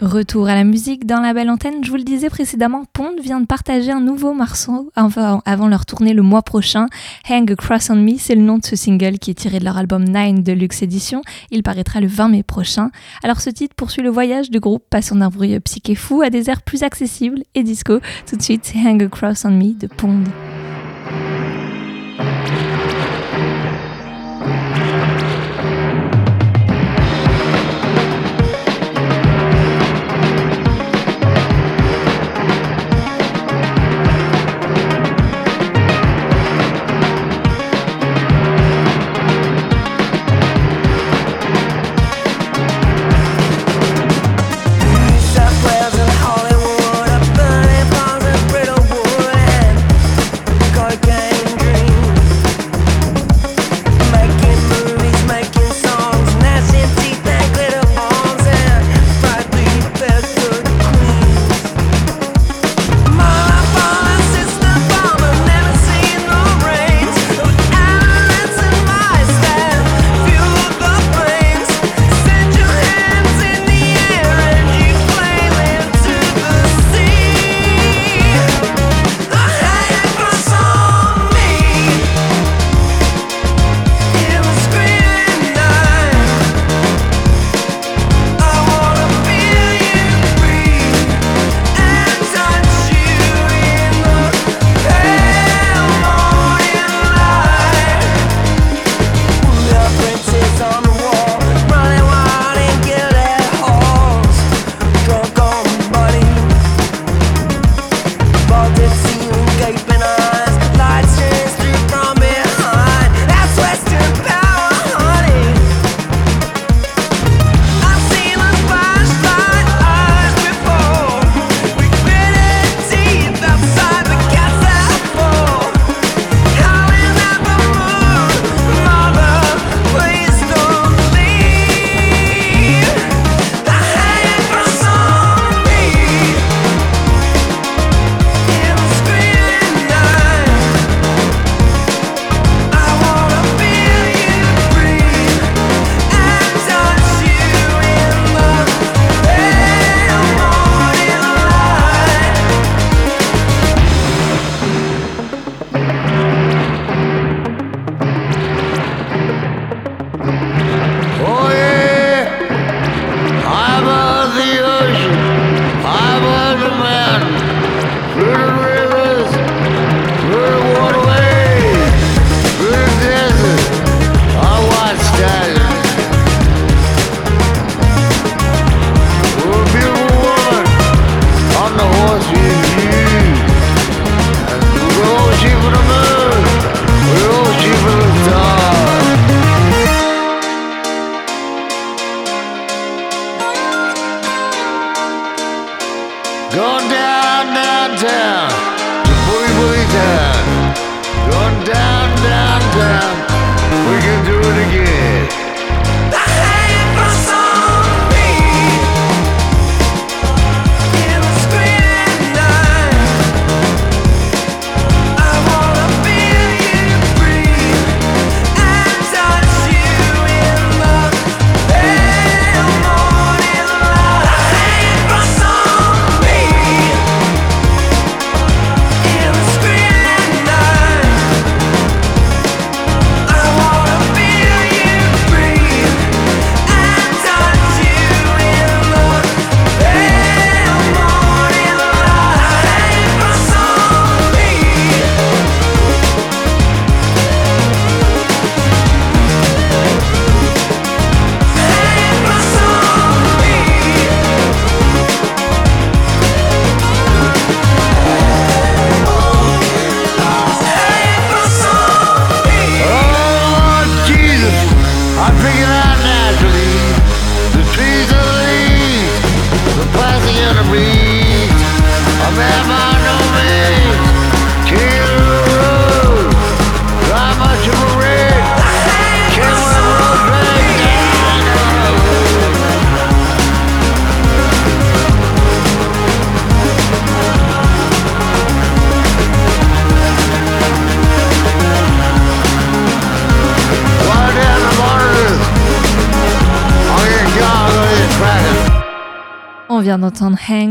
Retour 0.00 0.48
à 0.48 0.54
la 0.54 0.64
musique 0.64 1.06
dans 1.06 1.20
la 1.20 1.32
belle 1.32 1.48
antenne. 1.48 1.84
Je 1.84 1.90
vous 1.90 1.96
le 1.96 2.02
disais 2.02 2.28
précédemment, 2.28 2.84
Pond 2.92 3.14
vient 3.22 3.40
de 3.40 3.46
partager 3.46 3.92
un 3.92 4.00
nouveau 4.00 4.32
morceau 4.34 4.90
avant 4.96 5.68
leur 5.68 5.86
tournée 5.86 6.12
le 6.12 6.22
mois 6.22 6.42
prochain. 6.42 6.86
Hang 7.28 7.50
Across 7.52 7.90
on 7.90 7.96
Me, 7.96 8.16
c'est 8.18 8.34
le 8.34 8.42
nom 8.42 8.58
de 8.58 8.64
ce 8.64 8.74
single 8.74 9.18
qui 9.18 9.30
est 9.30 9.34
tiré 9.34 9.58
de 9.60 9.64
leur 9.64 9.78
album 9.78 10.04
Nine 10.04 10.42
de 10.42 10.52
Luxe 10.52 10.82
Edition. 10.82 11.22
Il 11.50 11.62
paraîtra 11.62 12.00
le 12.00 12.08
20 12.08 12.28
mai 12.28 12.42
prochain. 12.42 12.90
Alors 13.22 13.40
ce 13.40 13.50
titre 13.50 13.74
poursuit 13.76 14.02
le 14.02 14.10
voyage 14.10 14.50
du 14.50 14.58
groupe 14.58 14.84
passant 14.90 15.16
d'un 15.16 15.28
bruit 15.28 15.58
psyché 15.60 15.94
fou 15.94 16.22
à 16.22 16.30
des 16.30 16.50
airs 16.50 16.62
plus 16.62 16.82
accessibles 16.82 17.42
et 17.54 17.62
disco. 17.62 18.00
Tout 18.28 18.36
de 18.36 18.42
suite, 18.42 18.72
Hang 18.76 19.02
Across 19.02 19.44
on 19.44 19.50
Me 19.50 19.72
de 19.78 19.86
Pond. 19.86 20.24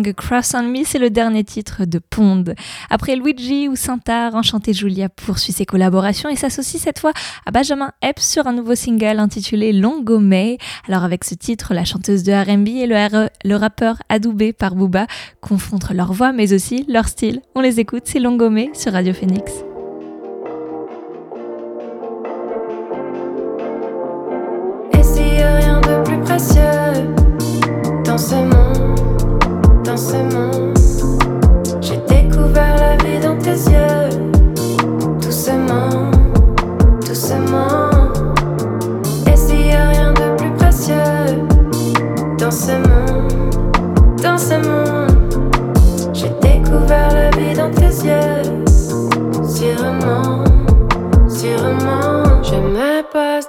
Cross 0.10 0.56
on 0.56 0.64
Me, 0.64 0.84
c'est 0.84 0.98
le 0.98 1.12
dernier 1.12 1.44
titre 1.44 1.86
de 1.86 2.00
Pond. 2.00 2.44
Après 2.90 3.16
Luigi 3.16 3.68
ou 3.70 3.76
Santar, 3.76 4.34
Enchanté 4.34 4.74
Julia 4.74 5.10
poursuit 5.10 5.54
ses 5.54 5.66
collaborations 5.66 6.30
et 6.30 6.36
s'associe 6.36 6.82
cette 6.82 6.98
fois 7.00 7.14
à 7.46 7.52
Benjamin 7.52 7.92
Epps 8.02 8.28
sur 8.28 8.48
un 8.48 8.54
nouveau 8.54 8.74
single 8.76 9.20
intitulé 9.20 9.72
Longo 9.74 10.20
May. 10.20 10.58
Alors 10.88 11.04
avec 11.04 11.24
ce 11.24 11.36
titre, 11.36 11.74
la 11.76 11.86
chanteuse 11.86 12.24
de 12.24 12.32
R&B 12.34 12.68
et 12.70 12.88
le, 12.88 12.96
R- 12.96 13.30
le 13.46 13.56
rappeur 13.56 13.98
adoubé 14.10 14.52
par 14.54 14.74
Booba 14.76 15.06
confrontent 15.40 15.94
leur 15.94 16.12
voix 16.12 16.32
mais 16.34 16.54
aussi 16.54 16.84
leur 16.88 17.08
style. 17.08 17.42
On 17.56 17.62
les 17.62 17.80
écoute, 17.80 18.04
c'est 18.06 18.20
Longo 18.20 18.50
May 18.50 18.72
sur 18.74 18.94
Radio 18.94 19.14
Phoenix. 19.14 19.52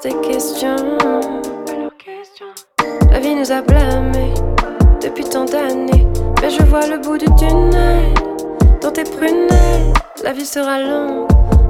Des 0.01 0.15
questions. 0.27 0.97
La 3.11 3.21
vie 3.21 3.35
nous 3.35 3.53
a 3.53 3.61
blâmés 3.61 4.33
depuis 5.03 5.25
tant 5.25 5.45
d'années. 5.45 6.07
Mais 6.41 6.51
je 6.51 6.63
vois 6.63 6.87
le 6.87 6.99
bout 6.99 7.19
du 7.19 7.27
tunnel 7.37 8.15
dans 8.81 8.91
tes 8.91 9.05
prunelles. 9.05 9.93
La 10.25 10.33
vie 10.33 10.47
sera 10.47 10.79
longue, 10.79 11.29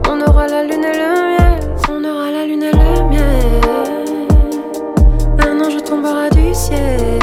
on 0.09 0.20
aura 0.20 0.47
la 0.47 0.62
lune 0.62 0.84
et 0.84 0.92
le 0.92 1.36
miel. 1.36 1.61
On 1.90 2.05
aura 2.05 2.30
la 2.30 2.47
lune 2.47 2.62
et 2.62 2.72
le 2.72 3.09
miel. 3.09 3.61
Un 5.40 5.61
ange 5.61 5.82
tombera 5.82 6.30
du 6.30 6.55
ciel. 6.55 7.18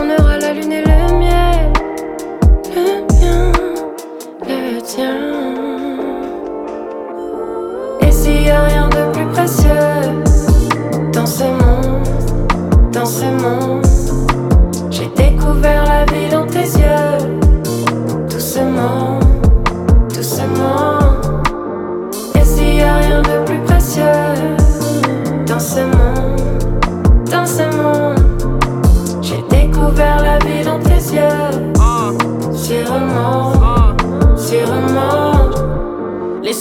On 0.00 0.22
aura 0.22 0.38
la 0.38 0.52
lune 0.52 0.72
et 0.72 0.82
le 0.82 0.87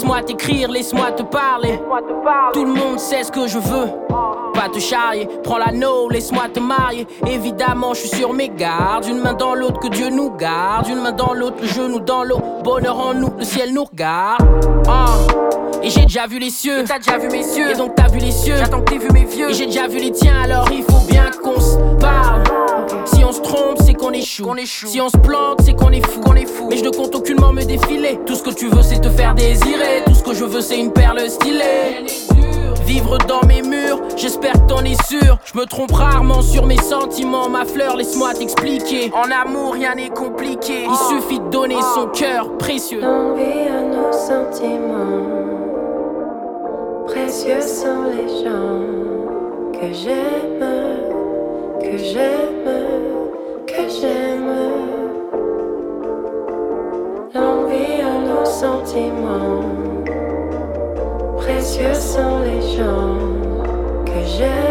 Laisse-moi 0.07 0.23
t'écrire, 0.23 0.71
laisse-moi 0.71 1.11
te 1.11 1.23
parler. 1.23 1.81
Tout 2.53 2.63
le 2.63 2.71
monde 2.71 2.97
sait 2.97 3.25
ce 3.25 3.29
que 3.29 3.45
je 3.45 3.59
veux. 3.59 3.87
Pas 4.53 4.69
te 4.69 4.79
charrier, 4.79 5.27
prends 5.43 5.57
l'anneau, 5.57 6.07
laisse-moi 6.07 6.43
te 6.53 6.61
marier. 6.61 7.05
Évidemment, 7.27 7.93
je 7.93 7.99
suis 7.99 8.17
sur 8.17 8.31
mes 8.31 8.47
gardes. 8.47 9.05
Une 9.05 9.19
main 9.19 9.33
dans 9.33 9.53
l'autre, 9.53 9.81
que 9.81 9.89
Dieu 9.89 10.09
nous 10.09 10.31
garde. 10.31 10.87
Une 10.87 11.01
main 11.01 11.11
dans 11.11 11.33
l'autre, 11.33 11.57
le 11.59 11.67
genou 11.67 11.99
dans 11.99 12.23
l'eau. 12.23 12.39
Bonheur 12.63 12.97
en 12.97 13.15
nous, 13.15 13.33
le 13.37 13.43
ciel 13.43 13.73
nous 13.73 13.83
regarde. 13.83 14.47
Ah. 14.87 15.07
Et 15.83 15.89
j'ai 15.89 16.03
déjà 16.03 16.25
vu 16.25 16.39
les 16.39 16.51
cieux. 16.51 16.85
T'as 16.87 16.99
déjà 16.99 17.17
vu 17.17 17.27
mes 17.27 17.43
yeux. 17.43 17.71
Et 17.71 17.75
donc 17.75 17.95
t'as 17.95 18.07
vu 18.07 18.19
les 18.19 18.31
cieux. 18.31 18.55
J'attends 18.55 18.79
que 18.79 18.91
t'aies 18.91 18.99
vu 18.99 19.09
mes 19.11 19.25
vieux. 19.25 19.49
Et 19.49 19.53
j'ai 19.53 19.65
déjà 19.65 19.89
vu 19.89 19.97
les 19.97 20.13
tiens, 20.13 20.41
alors 20.41 20.69
il 20.71 20.83
faut 20.83 21.05
bien 21.05 21.31
qu'on 21.43 21.59
se. 21.59 21.86
Si 23.17 23.23
on 23.23 23.31
se 23.31 23.41
trompe, 23.41 23.77
c'est 23.83 23.95
qu'on 23.95 24.11
échoue. 24.11 24.53
Si 24.63 25.01
on 25.01 25.09
se 25.09 25.17
plante, 25.17 25.61
c'est 25.65 25.73
qu'on 25.73 25.89
est 25.89 26.05
fou. 26.05 26.21
qu'on 26.21 26.35
est 26.35 26.45
fou. 26.45 26.67
Mais 26.69 26.77
je 26.77 26.83
ne 26.83 26.91
compte 26.91 27.15
aucunement 27.15 27.51
me 27.51 27.63
défiler. 27.63 28.19
Tout 28.27 28.35
ce 28.35 28.43
que 28.43 28.51
tu 28.51 28.67
veux, 28.69 28.83
c'est 28.83 29.01
te 29.01 29.09
faire 29.09 29.33
désirer. 29.33 30.03
Tout 30.05 30.13
ce 30.13 30.21
que 30.21 30.35
je 30.35 30.45
veux, 30.45 30.61
c'est 30.61 30.79
une 30.79 30.93
perle 30.93 31.27
stylée. 31.27 32.05
Vivre 32.85 33.17
dans 33.27 33.43
mes 33.47 33.63
murs, 33.63 33.99
j'espère 34.15 34.53
que 34.53 34.67
t'en 34.67 34.83
es 34.83 34.95
sûr. 35.07 35.39
Je 35.43 35.57
me 35.57 35.65
trompe 35.65 35.93
rarement 35.93 36.43
sur 36.43 36.67
mes 36.67 36.77
sentiments, 36.77 37.49
ma 37.49 37.65
fleur, 37.65 37.97
laisse-moi 37.97 38.35
t'expliquer. 38.35 39.11
En 39.13 39.29
amour, 39.31 39.73
rien 39.73 39.95
n'est 39.95 40.09
compliqué. 40.09 40.85
Il 40.87 40.95
suffit 41.09 41.39
de 41.39 41.49
donner 41.49 41.81
son 41.95 42.07
cœur 42.07 42.55
précieux. 42.57 43.03
Envie 43.03 43.67
à 43.67 43.81
nos 43.81 44.13
sentiments. 44.13 45.25
Précieux 47.07 47.61
sont 47.61 48.03
les 48.15 48.43
gens 48.43 48.83
que 49.73 49.91
j'aime, 49.91 50.65
que 51.81 51.97
j'aime, 51.97 52.76
j'aime. 53.99 54.53
L'envie 57.33 58.01
à 58.01 58.17
nos 58.29 58.45
sentiments. 58.45 59.61
Précieux 61.37 61.93
sont 61.93 62.39
les 62.39 62.61
gens 62.75 63.17
que 64.05 64.19
j'aime. 64.25 64.66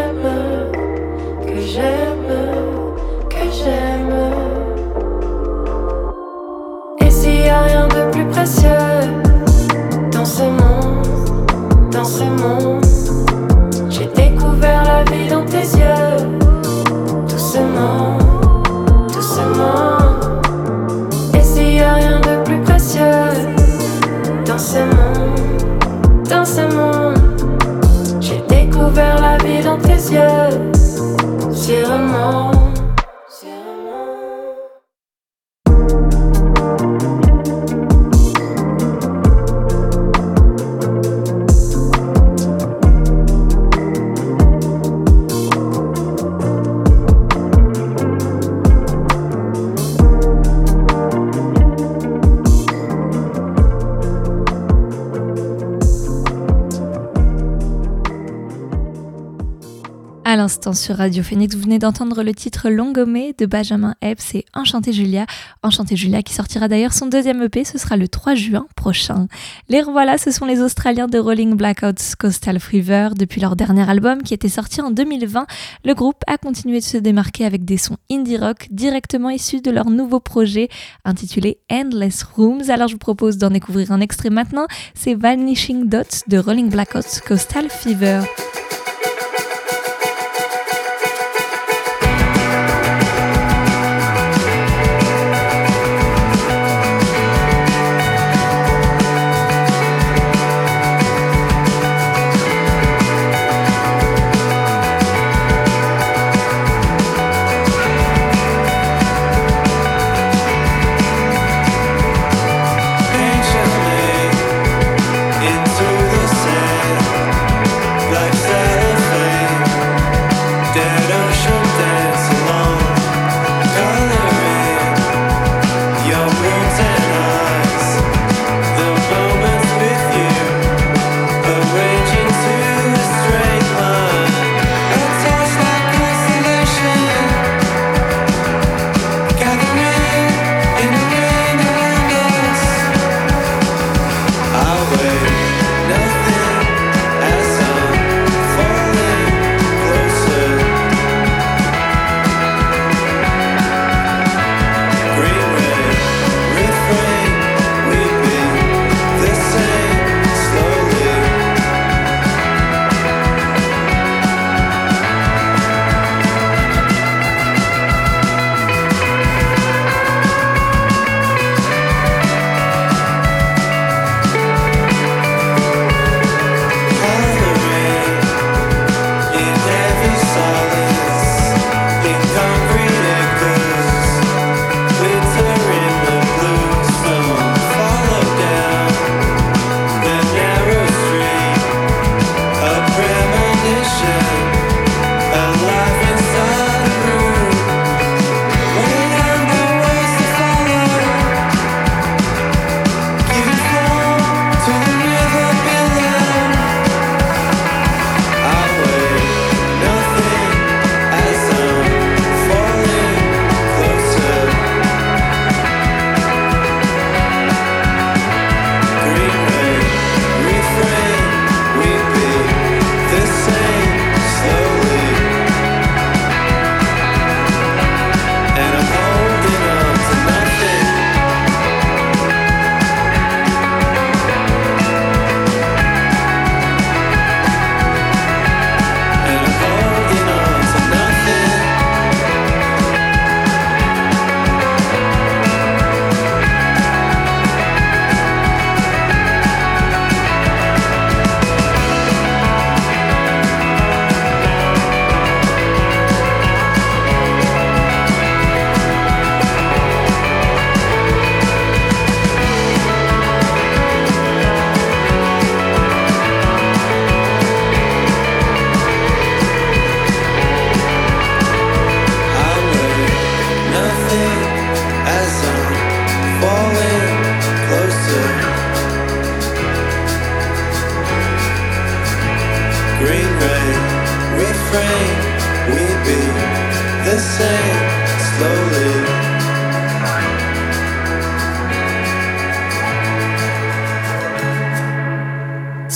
Sur 60.77 60.97
Radio 60.97 61.23
Phoenix, 61.23 61.55
vous 61.55 61.63
venez 61.63 61.79
d'entendre 61.79 62.21
le 62.23 62.33
titre 62.33 62.69
Longomé 62.69 63.33
de 63.37 63.45
Benjamin 63.45 63.95
Epps 64.01 64.35
et 64.35 64.45
Enchanté 64.53 64.93
Julia. 64.93 65.25
Enchanté 65.63 65.95
Julia 65.95 66.21
qui 66.21 66.33
sortira 66.33 66.67
d'ailleurs 66.67 66.93
son 66.93 67.07
deuxième 67.07 67.41
EP, 67.41 67.63
ce 67.63 67.79
sera 67.79 67.97
le 67.97 68.07
3 68.07 68.35
juin 68.35 68.67
prochain. 68.75 69.27
Les 69.69 69.81
revoilà, 69.81 70.17
ce 70.17 70.29
sont 70.29 70.45
les 70.45 70.61
Australiens 70.61 71.07
de 71.07 71.17
Rolling 71.17 71.55
Blackouts 71.55 72.15
Coastal 72.19 72.59
Fever. 72.59 73.09
Depuis 73.17 73.41
leur 73.41 73.55
dernier 73.55 73.89
album 73.89 74.21
qui 74.21 74.35
était 74.35 74.49
sorti 74.49 74.79
en 74.79 74.91
2020, 74.91 75.47
le 75.83 75.93
groupe 75.95 76.21
a 76.27 76.37
continué 76.37 76.79
de 76.79 76.85
se 76.85 76.97
démarquer 76.97 77.45
avec 77.45 77.65
des 77.65 77.77
sons 77.77 77.97
indie 78.11 78.37
rock 78.37 78.67
directement 78.69 79.31
issus 79.31 79.61
de 79.61 79.71
leur 79.71 79.89
nouveau 79.89 80.19
projet 80.19 80.69
intitulé 81.05 81.57
Endless 81.71 82.23
Rooms. 82.23 82.69
Alors 82.69 82.87
je 82.87 82.93
vous 82.93 82.99
propose 82.99 83.37
d'en 83.37 83.49
découvrir 83.49 83.91
un 83.91 83.99
extrait 83.99 84.29
maintenant, 84.29 84.67
c'est 84.93 85.15
Vanishing 85.15 85.89
Dots 85.89 86.23
de 86.27 86.37
Rolling 86.37 86.69
Blackouts 86.69 87.21
Coastal 87.27 87.69
Fever. 87.69 88.21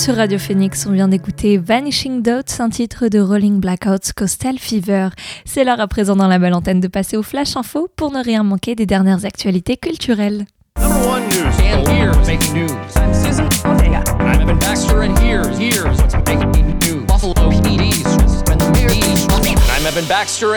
Sur 0.02 0.16
Radio 0.16 0.40
Phoenix, 0.40 0.88
on 0.88 0.94
vient 0.94 1.08
d'écouter 1.08 1.60
Vanishing 1.60 2.24
Dots, 2.24 2.58
un 2.58 2.72
titre 2.72 3.08
de 3.08 3.20
Rolling 3.20 3.60
Blackouts 3.60 4.14
Coastal 4.16 4.58
Fever. 4.58 5.10
C'est 5.46 5.64
l'heure 5.64 5.80
à 5.80 5.88
présent 5.88 6.16
dans 6.16 6.28
la 6.28 6.40
belle 6.40 6.56
antenne 6.56 6.80
de 6.80 6.88
passer 6.88 7.18
au 7.18 7.22
Flash 7.22 7.56
Info 7.56 7.88
pour 7.96 8.12
ne 8.12 8.24
rien 8.24 8.42
manquer 8.42 8.74
des 8.74 8.88
dernières 8.88 9.26
actualités 9.26 9.78
culturelles. 9.78 10.48
one 10.80 11.22
news. 11.30 11.54
And 11.62 11.88
here's 11.88 12.18
making 12.26 12.56
news. 12.56 12.72
I'm 12.98 13.12
Evan 14.42 14.58
Baxter, 14.58 15.04
and 15.04 15.16
here's 15.20 15.60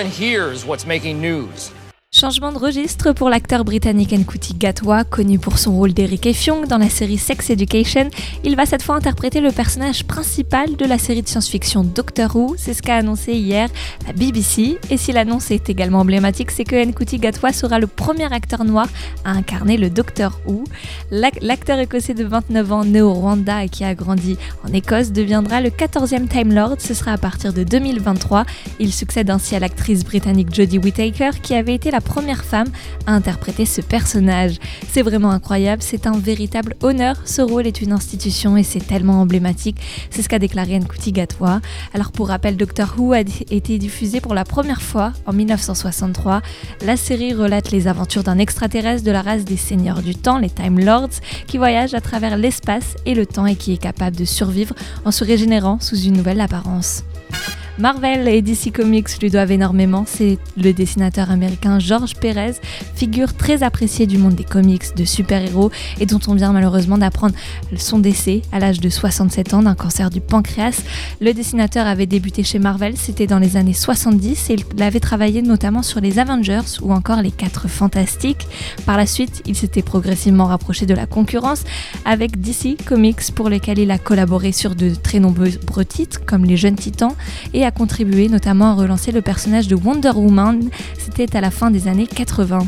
here's 0.08 0.64
what's 0.64 0.86
making 0.86 1.20
news? 1.20 1.70
Changement 2.16 2.52
de 2.52 2.58
registre 2.58 3.10
pour 3.12 3.28
l'acteur 3.28 3.64
britannique 3.64 4.12
Nkuti 4.12 4.54
Gatwa, 4.54 5.02
connu 5.02 5.40
pour 5.40 5.58
son 5.58 5.72
rôle 5.72 5.92
d'Eric 5.92 6.26
Effiong 6.26 6.68
dans 6.68 6.78
la 6.78 6.88
série 6.88 7.18
Sex 7.18 7.50
Education. 7.50 8.08
Il 8.44 8.54
va 8.54 8.66
cette 8.66 8.84
fois 8.84 8.94
interpréter 8.94 9.40
le 9.40 9.50
personnage 9.50 10.04
principal 10.04 10.76
de 10.76 10.84
la 10.84 10.96
série 10.96 11.22
de 11.22 11.28
science-fiction 11.28 11.82
Doctor 11.82 12.36
Who. 12.36 12.54
C'est 12.56 12.72
ce 12.72 12.82
qu'a 12.82 12.94
annoncé 12.94 13.32
hier 13.32 13.68
la 14.06 14.12
BBC. 14.12 14.78
Et 14.90 14.96
si 14.96 15.10
l'annonce 15.10 15.50
est 15.50 15.68
également 15.68 15.98
emblématique, 15.98 16.52
c'est 16.52 16.62
que 16.62 16.76
Nkuti 16.86 17.18
Gatwa 17.18 17.52
sera 17.52 17.80
le 17.80 17.88
premier 17.88 18.32
acteur 18.32 18.64
noir 18.64 18.86
à 19.24 19.32
incarner 19.32 19.76
le 19.76 19.90
Doctor 19.90 20.38
Who. 20.46 20.62
L'ac- 21.10 21.42
L'acteur 21.42 21.80
écossais 21.80 22.14
de 22.14 22.22
29 22.22 22.72
ans, 22.72 22.84
né 22.84 23.02
au 23.02 23.12
Rwanda 23.12 23.64
et 23.64 23.68
qui 23.68 23.82
a 23.82 23.92
grandi 23.96 24.36
en 24.64 24.72
Écosse, 24.72 25.10
deviendra 25.10 25.60
le 25.60 25.70
14e 25.70 26.28
Time 26.28 26.52
Lord. 26.54 26.76
Ce 26.78 26.94
sera 26.94 27.10
à 27.10 27.18
partir 27.18 27.52
de 27.52 27.64
2023. 27.64 28.44
Il 28.78 28.92
succède 28.92 29.30
ainsi 29.30 29.56
à 29.56 29.58
l'actrice 29.58 30.04
britannique 30.04 30.54
Jodie 30.54 30.78
Whittaker, 30.78 31.30
qui 31.42 31.54
avait 31.56 31.74
été 31.74 31.90
la 31.90 32.03
première 32.04 32.44
femme 32.44 32.68
à 33.06 33.12
interpréter 33.12 33.66
ce 33.66 33.80
personnage. 33.80 34.58
C'est 34.90 35.02
vraiment 35.02 35.30
incroyable, 35.30 35.82
c'est 35.82 36.06
un 36.06 36.18
véritable 36.18 36.76
honneur. 36.82 37.16
Ce 37.24 37.42
rôle 37.42 37.66
est 37.66 37.80
une 37.80 37.92
institution 37.92 38.56
et 38.56 38.62
c'est 38.62 38.86
tellement 38.86 39.20
emblématique. 39.20 39.78
C'est 40.10 40.22
ce 40.22 40.28
qu'a 40.28 40.38
déclaré 40.38 40.78
Nkuti 40.78 41.12
Gatwa. 41.12 41.60
Alors 41.92 42.12
pour 42.12 42.28
rappel, 42.28 42.56
Doctor 42.56 42.94
Who 42.96 43.12
a 43.12 43.20
été 43.20 43.78
diffusé 43.78 44.20
pour 44.20 44.34
la 44.34 44.44
première 44.44 44.82
fois 44.82 45.12
en 45.26 45.32
1963. 45.32 46.42
La 46.84 46.96
série 46.96 47.32
relate 47.32 47.70
les 47.70 47.88
aventures 47.88 48.22
d'un 48.22 48.38
extraterrestre 48.38 49.04
de 49.04 49.10
la 49.10 49.22
race 49.22 49.44
des 49.44 49.56
seigneurs 49.56 50.02
du 50.02 50.14
temps, 50.14 50.38
les 50.38 50.50
Time 50.50 50.78
Lords, 50.78 51.20
qui 51.46 51.58
voyage 51.58 51.94
à 51.94 52.00
travers 52.00 52.36
l'espace 52.36 52.94
et 53.06 53.14
le 53.14 53.26
temps 53.26 53.46
et 53.46 53.56
qui 53.56 53.72
est 53.72 53.78
capable 53.78 54.16
de 54.16 54.24
survivre 54.24 54.74
en 55.04 55.10
se 55.10 55.24
régénérant 55.24 55.80
sous 55.80 55.96
une 55.96 56.16
nouvelle 56.16 56.40
apparence. 56.40 57.04
Marvel 57.76 58.28
et 58.28 58.40
DC 58.40 58.72
Comics 58.72 59.08
lui 59.20 59.30
doivent 59.30 59.50
énormément. 59.50 60.04
C'est 60.06 60.38
le 60.56 60.72
dessinateur 60.72 61.32
américain 61.32 61.80
George 61.80 62.14
Perez, 62.14 62.54
figure 62.94 63.34
très 63.34 63.64
appréciée 63.64 64.06
du 64.06 64.16
monde 64.16 64.36
des 64.36 64.44
comics 64.44 64.94
de 64.96 65.04
super-héros 65.04 65.72
et 65.98 66.06
dont 66.06 66.20
on 66.28 66.34
vient 66.34 66.52
malheureusement 66.52 66.98
d'apprendre 66.98 67.34
son 67.76 67.98
décès 67.98 68.42
à 68.52 68.60
l'âge 68.60 68.78
de 68.78 68.88
67 68.88 69.54
ans 69.54 69.62
d'un 69.62 69.74
cancer 69.74 70.10
du 70.10 70.20
pancréas. 70.20 70.82
Le 71.20 71.32
dessinateur 71.32 71.88
avait 71.88 72.06
débuté 72.06 72.44
chez 72.44 72.60
Marvel, 72.60 72.96
c'était 72.96 73.26
dans 73.26 73.40
les 73.40 73.56
années 73.56 73.72
70 73.72 74.50
et 74.50 74.56
il 74.76 74.82
avait 74.82 75.00
travaillé 75.00 75.42
notamment 75.42 75.82
sur 75.82 76.00
les 76.00 76.20
Avengers 76.20 76.78
ou 76.80 76.92
encore 76.92 77.22
les 77.22 77.32
4 77.32 77.66
Fantastiques. 77.66 78.46
Par 78.86 78.96
la 78.96 79.06
suite, 79.06 79.42
il 79.46 79.56
s'était 79.56 79.82
progressivement 79.82 80.46
rapproché 80.46 80.86
de 80.86 80.94
la 80.94 81.06
concurrence 81.06 81.64
avec 82.04 82.40
DC 82.40 82.76
Comics 82.86 83.32
pour 83.34 83.48
lesquels 83.48 83.80
il 83.80 83.90
a 83.90 83.98
collaboré 83.98 84.52
sur 84.52 84.76
de 84.76 84.94
très 84.94 85.18
nombreux 85.18 85.84
titres 85.84 86.24
comme 86.24 86.44
Les 86.44 86.56
Jeunes 86.56 86.76
Titans 86.76 87.14
et 87.52 87.63
a 87.64 87.70
contribué 87.70 88.28
notamment 88.28 88.70
à 88.70 88.74
relancer 88.74 89.12
le 89.12 89.22
personnage 89.22 89.68
de 89.68 89.74
Wonder 89.74 90.12
Woman. 90.14 90.68
C'était 90.98 91.36
à 91.36 91.40
la 91.40 91.50
fin 91.50 91.70
des 91.70 91.88
années 91.88 92.06
80. 92.06 92.66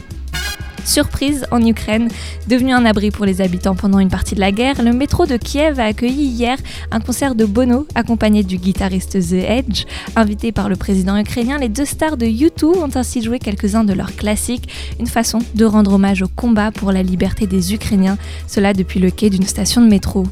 Surprise 0.87 1.47
en 1.51 1.67
Ukraine, 1.67 2.09
devenu 2.47 2.73
un 2.73 2.85
abri 2.85 3.11
pour 3.11 3.25
les 3.25 3.41
habitants 3.41 3.75
pendant 3.75 3.99
une 3.99 4.09
partie 4.09 4.37
de 4.37 4.41
la 4.41 4.53
guerre, 4.53 4.81
le 4.83 4.93
métro 4.93 5.27
de 5.27 5.37
Kiev 5.37 5.81
a 5.81 5.85
accueilli 5.85 6.27
hier 6.27 6.57
un 6.93 7.01
concert 7.01 7.35
de 7.35 7.45
Bono 7.45 7.89
accompagné 7.97 8.45
du 8.45 8.57
guitariste 8.57 9.19
The 9.19 9.33
Edge. 9.33 9.85
Invité 10.15 10.53
par 10.53 10.69
le 10.69 10.77
président 10.77 11.17
ukrainien, 11.17 11.59
les 11.59 11.69
deux 11.69 11.85
stars 11.85 12.17
de 12.17 12.27
U2 12.27 12.79
ont 12.79 12.91
ainsi 12.95 13.21
joué 13.21 13.41
quelques-uns 13.41 13.83
de 13.83 13.95
leurs 13.95 14.15
classiques, 14.15 14.69
une 15.01 15.09
façon 15.09 15.41
de 15.57 15.65
rendre 15.65 15.95
hommage 15.95 16.23
au 16.23 16.29
combat 16.29 16.71
pour 16.71 16.93
la 16.93 17.03
liberté 17.03 17.49
des 17.49 17.75
Ukrainiens, 17.75 18.17
cela 18.47 18.73
depuis 18.73 19.01
le 19.01 19.11
quai 19.11 19.29
d'une 19.29 19.43
station 19.43 19.81
de 19.81 19.89
métro. 19.89 20.25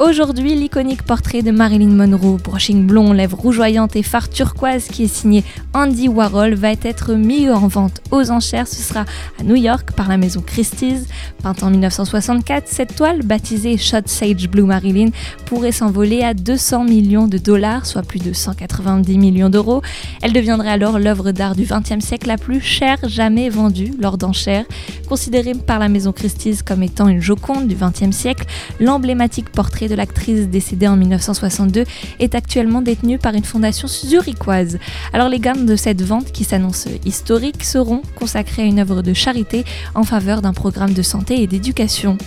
Aujourd'hui, 0.00 0.54
l'iconique 0.54 1.02
portrait 1.02 1.42
de 1.42 1.50
Marilyn 1.50 1.88
Monroe, 1.88 2.36
brushing 2.36 2.86
blond, 2.86 3.12
lèvres 3.12 3.36
rougeoyantes 3.36 3.96
et 3.96 4.04
phare 4.04 4.30
turquoise 4.30 4.86
qui 4.86 5.02
est 5.02 5.12
signé 5.12 5.42
Andy 5.74 6.06
Warhol 6.06 6.54
va 6.54 6.70
être 6.70 7.14
mis 7.14 7.50
en 7.50 7.66
vente 7.66 8.00
aux 8.12 8.30
enchères. 8.30 8.68
Ce 8.68 8.80
sera 8.80 9.04
à 9.40 9.42
New 9.42 9.56
York 9.56 9.90
par 9.96 10.08
la 10.08 10.16
maison 10.16 10.40
Christie's. 10.40 11.08
Peinte 11.42 11.64
en 11.64 11.70
1964, 11.70 12.68
cette 12.68 12.94
toile, 12.94 13.22
baptisée 13.24 13.76
Shot 13.76 14.02
Sage 14.06 14.48
Blue 14.48 14.62
Marilyn, 14.62 15.08
pourrait 15.46 15.72
s'envoler 15.72 16.22
à 16.22 16.32
200 16.32 16.84
millions 16.84 17.26
de 17.26 17.38
dollars, 17.38 17.84
soit 17.84 18.02
plus 18.02 18.20
de 18.20 18.32
190 18.32 19.18
millions 19.18 19.50
d'euros. 19.50 19.82
Elle 20.22 20.32
deviendrait 20.32 20.70
alors 20.70 21.00
l'œuvre 21.00 21.32
d'art 21.32 21.56
du 21.56 21.64
XXe 21.64 22.04
siècle 22.04 22.28
la 22.28 22.38
plus 22.38 22.60
chère 22.60 22.98
jamais 23.08 23.48
vendue 23.48 23.90
lors 23.98 24.16
d'enchères. 24.16 24.64
Considérée 25.08 25.54
par 25.54 25.80
la 25.80 25.88
maison 25.88 26.12
Christie's 26.12 26.62
comme 26.62 26.84
étant 26.84 27.08
une 27.08 27.20
joconde 27.20 27.66
du 27.66 27.74
XXe 27.74 28.14
siècle, 28.14 28.46
l'emblématique 28.78 29.50
portrait 29.50 29.87
de 29.88 29.94
l'actrice 29.94 30.48
décédée 30.48 30.88
en 30.88 30.96
1962 30.96 31.84
est 32.18 32.34
actuellement 32.34 32.82
détenue 32.82 33.18
par 33.18 33.34
une 33.34 33.44
fondation 33.44 33.88
zurichoise. 33.88 34.78
Alors 35.12 35.28
les 35.28 35.40
gains 35.40 35.56
de 35.56 35.76
cette 35.76 36.02
vente, 36.02 36.32
qui 36.32 36.44
s'annonce 36.44 36.86
historique, 37.04 37.64
seront 37.64 38.02
consacrés 38.14 38.62
à 38.62 38.66
une 38.66 38.78
œuvre 38.78 39.02
de 39.02 39.12
charité 39.12 39.64
en 39.94 40.04
faveur 40.04 40.42
d'un 40.42 40.52
programme 40.52 40.92
de 40.92 41.02
santé 41.02 41.42
et 41.42 41.46
d'éducation. 41.46 42.18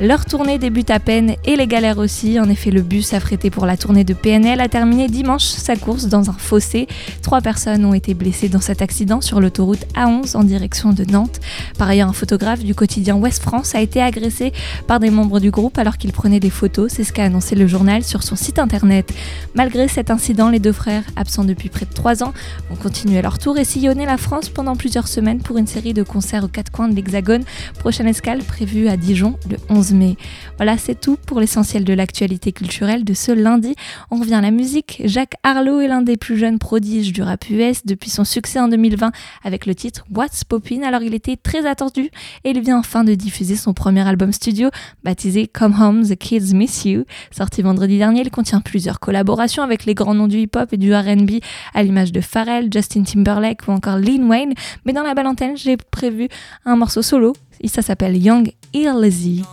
Leur 0.00 0.24
tournée 0.24 0.58
débute 0.58 0.92
à 0.92 1.00
peine 1.00 1.34
et 1.44 1.56
les 1.56 1.66
galères 1.66 1.98
aussi. 1.98 2.38
En 2.38 2.48
effet, 2.48 2.70
le 2.70 2.82
bus 2.82 3.14
affrété 3.14 3.50
pour 3.50 3.66
la 3.66 3.76
tournée 3.76 4.04
de 4.04 4.14
PNL 4.14 4.60
a 4.60 4.68
terminé 4.68 5.08
dimanche 5.08 5.42
sa 5.42 5.74
course 5.74 6.06
dans 6.06 6.30
un 6.30 6.34
fossé. 6.34 6.86
Trois 7.20 7.40
personnes 7.40 7.84
ont 7.84 7.94
été 7.94 8.14
blessées 8.14 8.48
dans 8.48 8.60
cet 8.60 8.80
accident 8.80 9.20
sur 9.20 9.40
l'autoroute 9.40 9.84
A11 9.96 10.36
en 10.36 10.44
direction 10.44 10.92
de 10.92 11.04
Nantes. 11.04 11.40
Par 11.78 11.88
ailleurs, 11.88 12.08
un 12.08 12.12
photographe 12.12 12.62
du 12.62 12.76
quotidien 12.76 13.16
Ouest 13.16 13.42
France 13.42 13.74
a 13.74 13.80
été 13.80 14.00
agressé 14.00 14.52
par 14.86 15.00
des 15.00 15.10
membres 15.10 15.40
du 15.40 15.50
groupe 15.50 15.78
alors 15.78 15.96
qu'il 15.96 16.12
prenait 16.12 16.38
des 16.38 16.48
photos. 16.48 16.92
C'est 16.92 17.02
ce 17.02 17.12
qu'a 17.12 17.24
annoncé 17.24 17.56
le 17.56 17.66
journal 17.66 18.04
sur 18.04 18.22
son 18.22 18.36
site 18.36 18.60
internet. 18.60 19.12
Malgré 19.56 19.88
cet 19.88 20.12
incident, 20.12 20.48
les 20.48 20.60
deux 20.60 20.70
frères, 20.70 21.02
absents 21.16 21.42
depuis 21.42 21.70
près 21.70 21.86
de 21.86 21.92
trois 21.92 22.22
ans, 22.22 22.32
vont 22.70 22.76
continuer 22.76 23.20
leur 23.20 23.40
tour 23.40 23.58
et 23.58 23.64
sillonner 23.64 24.06
la 24.06 24.16
France 24.16 24.48
pendant 24.48 24.76
plusieurs 24.76 25.08
semaines 25.08 25.40
pour 25.40 25.58
une 25.58 25.66
série 25.66 25.92
de 25.92 26.04
concerts 26.04 26.44
aux 26.44 26.48
quatre 26.48 26.70
coins 26.70 26.86
de 26.86 26.94
l'Hexagone. 26.94 27.42
Prochaine 27.80 28.06
escale 28.06 28.44
prévue 28.44 28.86
à 28.86 28.96
Dijon 28.96 29.36
le 29.48 29.56
11 29.68 29.92
mai. 29.92 30.16
Voilà, 30.56 30.76
c'est 30.78 31.00
tout 31.00 31.16
pour 31.16 31.40
l'essentiel 31.40 31.84
de 31.84 31.92
l'actualité 31.92 32.52
culturelle 32.52 33.04
de 33.04 33.14
ce 33.14 33.32
lundi. 33.32 33.74
On 34.10 34.16
revient 34.16 34.34
à 34.34 34.40
la 34.40 34.50
musique. 34.50 35.02
Jacques 35.04 35.34
Harlow 35.42 35.80
est 35.80 35.88
l'un 35.88 36.02
des 36.02 36.16
plus 36.16 36.36
jeunes 36.36 36.58
prodiges 36.58 37.12
du 37.12 37.22
rap 37.22 37.48
US 37.50 37.84
depuis 37.84 38.10
son 38.10 38.24
succès 38.24 38.60
en 38.60 38.68
2020 38.68 39.12
avec 39.44 39.66
le 39.66 39.74
titre 39.74 40.04
What's 40.14 40.44
Poppin'? 40.44 40.82
Alors 40.82 41.02
il 41.02 41.14
était 41.14 41.36
très 41.36 41.66
attendu 41.66 42.10
et 42.44 42.50
il 42.50 42.60
vient 42.60 42.78
enfin 42.78 43.04
de 43.04 43.14
diffuser 43.14 43.56
son 43.56 43.74
premier 43.74 44.06
album 44.06 44.32
studio 44.32 44.70
baptisé 45.04 45.46
Come 45.46 45.76
Home, 45.80 46.06
The 46.06 46.16
Kids 46.16 46.54
Miss 46.54 46.84
You. 46.84 47.04
Sorti 47.30 47.62
vendredi 47.62 47.98
dernier, 47.98 48.22
il 48.22 48.30
contient 48.30 48.60
plusieurs 48.60 49.00
collaborations 49.00 49.62
avec 49.62 49.84
les 49.84 49.94
grands 49.94 50.14
noms 50.14 50.28
du 50.28 50.38
hip-hop 50.38 50.72
et 50.72 50.76
du 50.76 50.94
R&B 50.94 51.40
à 51.74 51.82
l'image 51.82 52.12
de 52.12 52.20
Pharrell, 52.20 52.68
Justin 52.72 53.02
Timberlake 53.02 53.66
ou 53.68 53.72
encore 53.72 53.98
Lil 53.98 54.24
Wayne. 54.24 54.54
Mais 54.84 54.92
dans 54.92 55.02
la 55.02 55.14
belle 55.14 55.26
antenne, 55.26 55.56
j'ai 55.56 55.76
prévu 55.76 56.28
un 56.64 56.76
morceau 56.76 57.02
solo. 57.02 57.34
Ça 57.66 57.82
s'appelle 57.82 58.16
Young 58.16 58.52
Lazy. 58.72 59.44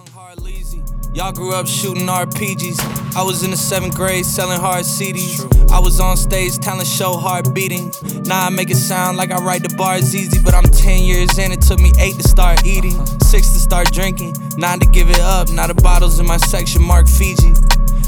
Y'all 1.15 1.31
grew 1.31 1.53
up 1.53 1.65
shooting 1.65 2.07
RPGs. 2.07 3.15
I 3.15 3.23
was 3.23 3.41
in 3.41 3.49
the 3.49 3.55
seventh 3.55 3.95
grade 3.95 4.25
selling 4.25 4.59
hard 4.59 4.83
CDs. 4.83 5.39
I 5.71 5.79
was 5.79 6.01
on 6.01 6.17
stage 6.17 6.57
talent 6.57 6.89
show 6.89 7.15
hard 7.15 7.53
beating. 7.53 7.93
Now 8.25 8.45
I 8.45 8.49
make 8.49 8.69
it 8.69 8.75
sound 8.75 9.15
like 9.15 9.31
I 9.31 9.37
write 9.37 9.63
the 9.63 9.73
bars 9.77 10.13
easy, 10.13 10.41
but 10.43 10.53
I'm 10.53 10.65
10 10.65 11.03
years 11.03 11.37
in. 11.37 11.53
It 11.53 11.61
took 11.61 11.79
me 11.79 11.93
eight 11.99 12.15
to 12.15 12.23
start 12.27 12.65
eating, 12.65 13.05
six 13.23 13.53
to 13.53 13.59
start 13.59 13.93
drinking, 13.93 14.35
nine 14.57 14.81
to 14.81 14.85
give 14.87 15.09
it 15.09 15.21
up. 15.21 15.49
Now 15.49 15.67
the 15.67 15.73
bottles 15.73 16.19
in 16.19 16.27
my 16.27 16.35
section 16.35 16.83
mark 16.83 17.07
Fiji. 17.07 17.53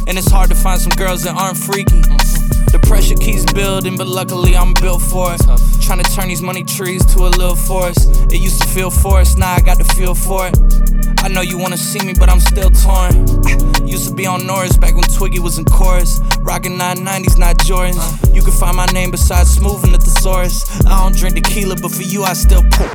And 0.05 0.17
it's 0.17 0.29
hard 0.29 0.49
to 0.49 0.55
find 0.55 0.81
some 0.81 0.91
girls 0.91 1.23
that 1.23 1.37
aren't 1.37 1.57
freaky. 1.57 2.01
Mm-hmm. 2.01 2.71
The 2.71 2.79
pressure 2.79 3.15
keeps 3.15 3.45
building, 3.53 3.95
but 3.95 4.07
luckily 4.07 4.57
I'm 4.57 4.73
built 4.73 5.01
for 5.01 5.33
it. 5.33 5.41
Trying 5.79 6.03
to 6.03 6.11
turn 6.11 6.27
these 6.27 6.41
money 6.41 6.65
trees 6.65 7.05
to 7.15 7.19
a 7.19 7.31
little 7.31 7.55
forest. 7.55 8.33
It 8.33 8.41
used 8.41 8.61
to 8.63 8.67
feel 8.67 8.91
forced, 8.91 9.37
now 9.37 9.53
I 9.53 9.61
got 9.61 9.77
the 9.77 9.85
feel 9.85 10.13
for 10.13 10.47
it. 10.47 10.87
I 11.19 11.29
know 11.29 11.41
you 11.41 11.57
wanna 11.57 11.77
see 11.77 11.99
me, 12.05 12.13
but 12.13 12.29
I'm 12.29 12.39
still 12.39 12.69
torn. 12.69 12.96
Used 13.85 14.09
to 14.09 14.15
be 14.15 14.25
on 14.25 14.45
Norris 14.45 14.75
back 14.77 14.95
when 14.95 15.03
Twiggy 15.03 15.39
was 15.39 15.57
in 15.57 15.65
chorus. 15.65 16.19
Rockin' 16.39 16.77
990s, 16.77 17.37
not 17.37 17.57
Jordans. 17.57 18.35
You 18.35 18.41
can 18.41 18.51
find 18.51 18.75
my 18.75 18.85
name 18.87 19.11
beside 19.11 19.47
Smooth 19.47 19.83
and 19.83 19.93
the 19.93 19.99
thesaurus. 19.99 20.85
I 20.85 21.03
don't 21.03 21.15
drink 21.15 21.35
tequila, 21.35 21.75
but 21.81 21.91
for 21.91 22.03
you 22.03 22.23
I 22.23 22.33
still 22.33 22.63
pour. 22.71 22.89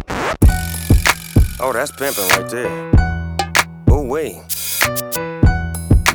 Oh, 1.60 1.72
that's 1.72 1.92
pimping 1.92 2.28
right 2.30 2.48
there. 2.50 2.90
Oh, 3.88 4.02
wait. 4.02 4.42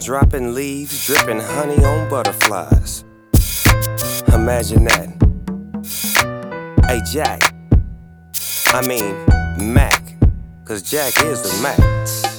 Dropping 0.01 0.53
leaves, 0.53 1.05
dripping 1.05 1.39
honey 1.39 1.83
on 1.83 2.09
butterflies. 2.09 3.03
Imagine 4.33 4.83
that. 4.85 5.17
Hey, 6.88 7.01
Jack. 7.11 7.41
I 8.67 8.85
mean, 8.85 9.73
Mac. 9.73 10.03
Cause 10.65 10.81
Jack 10.81 11.13
is 11.23 11.41
the 11.41 11.61
Mac. 11.63 11.79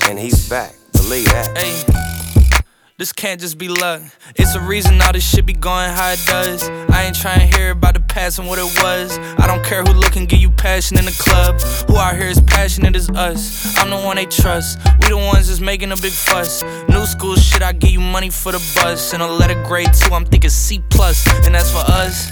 And 0.08 0.18
he's 0.18 0.48
back. 0.48 0.74
Believe 1.08 1.24
that. 1.30 1.56
Hey. 1.56 2.60
This 2.98 3.14
can't 3.14 3.40
just 3.40 3.56
be 3.56 3.68
luck. 3.68 4.02
It's 4.36 4.54
a 4.54 4.60
reason 4.60 5.00
all 5.00 5.14
this 5.14 5.26
shit 5.26 5.46
be 5.46 5.54
going 5.54 5.88
how 5.88 6.10
it 6.10 6.20
does. 6.26 6.68
I 6.68 7.04
ain't 7.04 7.16
trying 7.16 7.40
to 7.40 7.56
hear 7.56 7.70
about 7.70 7.94
the 7.94 8.00
past 8.00 8.38
and 8.38 8.46
what 8.46 8.58
it 8.58 8.70
was. 8.82 9.16
I 9.38 9.46
don't 9.46 9.64
care 9.64 9.82
who 9.82 9.94
look 9.94 10.16
and 10.16 10.28
give 10.28 10.38
you 10.38 10.50
passion 10.50 10.98
in 10.98 11.06
the 11.06 11.16
club. 11.18 11.62
Who 11.88 11.96
out 11.96 12.14
here 12.14 12.28
is 12.28 12.42
passionate 12.42 12.94
as 12.94 13.08
us. 13.08 13.74
I'm 13.78 13.88
the 13.88 13.96
one 13.96 14.16
they 14.16 14.26
trust. 14.26 14.80
We 15.00 15.08
the 15.08 15.16
ones 15.16 15.48
that's 15.48 15.60
making 15.60 15.92
a 15.92 15.96
big 15.96 16.12
fuss. 16.12 16.62
New 16.90 17.06
school 17.06 17.36
shit, 17.36 17.62
I 17.62 17.72
give 17.72 17.90
you 17.90 18.00
money 18.00 18.28
for 18.28 18.52
the 18.52 18.58
bus. 18.74 19.14
And 19.14 19.22
a 19.22 19.32
letter 19.32 19.64
grade 19.64 19.94
two, 19.94 20.12
I'm 20.12 20.26
thinking 20.26 20.50
C 20.50 20.82
plus, 20.90 21.26
and 21.46 21.54
that's 21.54 21.70
for 21.70 21.84
us. 21.88 22.28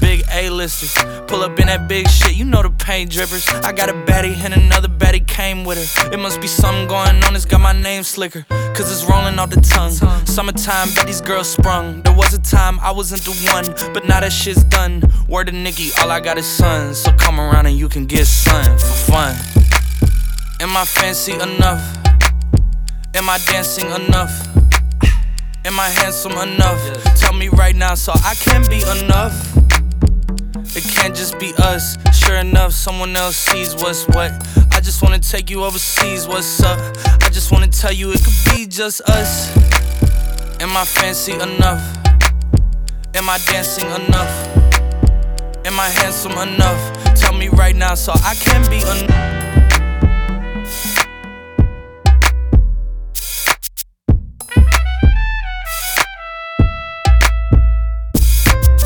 Big 0.00 0.22
A-listers, 0.32 0.94
pull 1.26 1.42
up 1.42 1.58
in 1.58 1.66
that 1.66 1.88
big 1.88 2.08
shit, 2.08 2.36
you 2.36 2.44
know 2.44 2.62
the 2.62 2.70
paint 2.70 3.10
drippers. 3.10 3.48
I 3.64 3.72
got 3.72 3.88
a 3.88 3.92
baddie 3.92 4.36
and 4.36 4.54
another 4.54 4.88
baddie 4.88 5.26
came 5.26 5.64
with 5.64 5.78
her. 5.78 6.12
It 6.12 6.18
must 6.18 6.40
be 6.40 6.46
something 6.46 6.86
going 6.86 7.22
on, 7.24 7.34
it's 7.34 7.44
got 7.44 7.60
my 7.60 7.72
name 7.72 8.02
slicker. 8.02 8.44
Cause 8.48 8.92
it's 8.92 9.10
rolling 9.10 9.38
off 9.38 9.50
the 9.50 9.60
tongue. 9.60 9.90
Summertime, 10.26 10.94
bet 10.94 11.06
these 11.06 11.20
girls 11.20 11.48
sprung. 11.48 12.00
There 12.02 12.14
was 12.14 12.32
a 12.32 12.38
time 12.38 12.78
I 12.80 12.92
wasn't 12.92 13.22
the 13.22 13.32
one, 13.52 13.92
but 13.92 14.06
now 14.06 14.20
that 14.20 14.32
shit's 14.32 14.62
done. 14.64 15.02
Word 15.28 15.48
to 15.48 15.52
Nikki, 15.52 15.90
all 16.00 16.10
I 16.10 16.20
got 16.20 16.38
is 16.38 16.46
sons. 16.46 16.98
So 16.98 17.12
come 17.12 17.40
around 17.40 17.66
and 17.66 17.76
you 17.76 17.88
can 17.88 18.06
get 18.06 18.26
sun 18.26 18.64
for 18.78 19.12
fun. 19.12 19.34
Am 20.60 20.76
I 20.76 20.84
fancy 20.84 21.34
enough? 21.34 21.82
Am 23.14 23.28
I 23.28 23.38
dancing 23.46 23.86
enough? 23.86 24.46
Am 25.64 25.78
I 25.80 25.88
handsome 25.88 26.32
enough? 26.32 26.80
Tell 27.16 27.32
me 27.32 27.48
right 27.48 27.74
now 27.74 27.94
so 27.94 28.12
I 28.24 28.34
can 28.34 28.64
be 28.68 28.80
enough. 28.82 29.67
It 30.76 30.84
can't 30.84 31.14
just 31.14 31.38
be 31.38 31.52
us. 31.58 31.96
Sure 32.12 32.36
enough, 32.36 32.72
someone 32.72 33.16
else 33.16 33.36
sees 33.36 33.74
what's 33.74 34.06
what. 34.08 34.32
I 34.72 34.80
just 34.80 35.02
wanna 35.02 35.18
take 35.18 35.50
you 35.50 35.64
overseas, 35.64 36.28
what's 36.28 36.62
up? 36.62 36.78
I 37.22 37.30
just 37.30 37.50
wanna 37.52 37.68
tell 37.68 37.92
you 37.92 38.12
it 38.12 38.22
could 38.22 38.54
be 38.54 38.66
just 38.66 39.00
us. 39.02 39.56
Am 40.60 40.76
I 40.76 40.84
fancy 40.84 41.32
enough? 41.32 41.82
Am 43.14 43.28
I 43.28 43.38
dancing 43.46 43.86
enough? 43.86 44.56
Am 45.64 45.78
I 45.80 45.88
handsome 45.88 46.32
enough? 46.32 47.14
Tell 47.14 47.32
me 47.32 47.48
right 47.48 47.74
now 47.74 47.94
so 47.94 48.12
I 48.14 48.34
can 48.34 48.68
be 48.70 48.78
enough. 48.78 49.24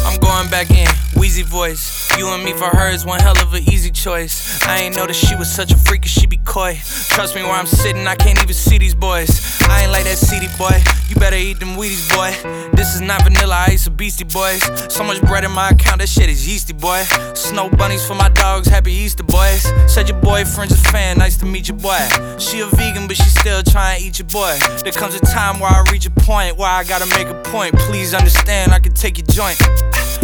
I'm 0.04 0.18
going 0.20 0.48
back 0.48 0.70
in, 0.70 0.88
Wheezy 1.22 1.42
voice. 1.42 2.10
You 2.18 2.26
and 2.30 2.42
me 2.42 2.52
for 2.52 2.64
her 2.64 2.90
is 2.90 3.06
one 3.06 3.20
hell 3.20 3.38
of 3.40 3.54
an 3.54 3.62
easy 3.70 3.92
choice. 3.92 4.60
I 4.66 4.78
ain't 4.80 4.96
know 4.96 5.06
that 5.06 5.14
she 5.14 5.36
was 5.36 5.48
such 5.48 5.70
a 5.70 5.76
freak, 5.78 6.04
she 6.04 6.26
be 6.26 6.38
coy. 6.38 6.80
Trust 7.10 7.36
me, 7.36 7.42
where 7.42 7.52
I'm 7.52 7.64
sitting, 7.64 8.08
I 8.08 8.16
can't 8.16 8.42
even 8.42 8.52
see 8.52 8.76
these 8.76 8.96
boys. 8.96 9.30
I 9.62 9.82
ain't 9.82 9.92
like 9.92 10.02
that 10.02 10.18
CD 10.18 10.48
boy. 10.58 10.82
You 11.06 11.14
better 11.14 11.36
eat 11.36 11.60
them 11.60 11.76
Wheaties, 11.76 12.10
boy. 12.10 12.32
This 12.74 12.96
is 12.96 13.00
not 13.00 13.22
vanilla 13.22 13.54
ice 13.68 13.86
or 13.86 13.92
Beastie 13.92 14.24
Boys. 14.24 14.62
So 14.92 15.04
much 15.04 15.20
bread 15.22 15.44
in 15.44 15.52
my 15.52 15.68
account, 15.68 16.00
that 16.00 16.08
shit 16.08 16.28
is 16.28 16.44
yeasty, 16.44 16.72
boy. 16.72 17.04
Snow 17.34 17.70
bunnies 17.70 18.04
for 18.04 18.16
my 18.16 18.28
dogs, 18.30 18.66
happy 18.66 18.92
Easter, 18.92 19.22
boys. 19.22 19.62
Said 19.86 20.08
your 20.08 20.20
boyfriend's 20.20 20.74
a 20.74 20.90
fan, 20.90 21.18
nice 21.18 21.36
to 21.36 21.46
meet 21.46 21.68
your 21.68 21.78
boy. 21.78 22.02
She 22.38 22.58
a 22.62 22.66
vegan, 22.66 23.06
but 23.06 23.16
she 23.16 23.30
still 23.30 23.62
trying 23.62 24.00
to 24.00 24.04
eat 24.04 24.18
your 24.18 24.26
boy. 24.26 24.58
There 24.82 24.90
comes 24.90 25.14
a 25.14 25.20
time 25.20 25.60
where 25.60 25.70
I 25.70 25.84
reach 25.92 26.04
a 26.04 26.10
point 26.10 26.56
where 26.56 26.68
I 26.68 26.82
gotta 26.82 27.06
make 27.16 27.28
a 27.28 27.40
point. 27.44 27.76
Please 27.78 28.12
understand, 28.12 28.72
I 28.72 28.80
can 28.80 28.92
take 28.92 29.18
your 29.18 29.26
joint. 29.28 29.60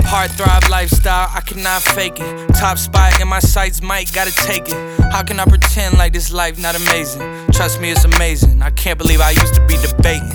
Hard 0.05 0.31
thrive 0.33 0.69
lifestyle, 0.69 1.29
I 1.35 1.41
cannot 1.41 1.83
fake 1.83 2.19
it. 2.19 2.55
Top 2.55 2.79
spot 2.79 3.21
in 3.21 3.29
my 3.29 3.41
sights, 3.41 3.83
might 3.83 4.13
gotta 4.13 4.33
take 4.33 4.69
it. 4.69 5.01
How 5.13 5.23
can 5.23 5.39
I 5.41 5.45
pretend 5.45 5.99
like 5.99 6.13
this 6.13 6.33
life 6.33 6.59
not 6.59 6.75
amazing? 6.75 7.21
Trust 7.53 7.81
me, 7.81 7.91
it's 7.91 8.05
amazing. 8.05 8.63
I 8.63 8.71
can't 8.71 8.99
believe 8.99 9.21
I 9.21 9.31
used 9.31 9.55
to 9.55 9.67
be 9.67 9.77
debating. 9.77 10.33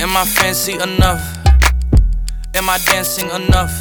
Am 0.00 0.16
I 0.16 0.24
fancy 0.24 0.74
enough? 0.74 1.22
Am 2.54 2.68
I 2.68 2.78
dancing 2.86 3.30
enough? 3.30 3.72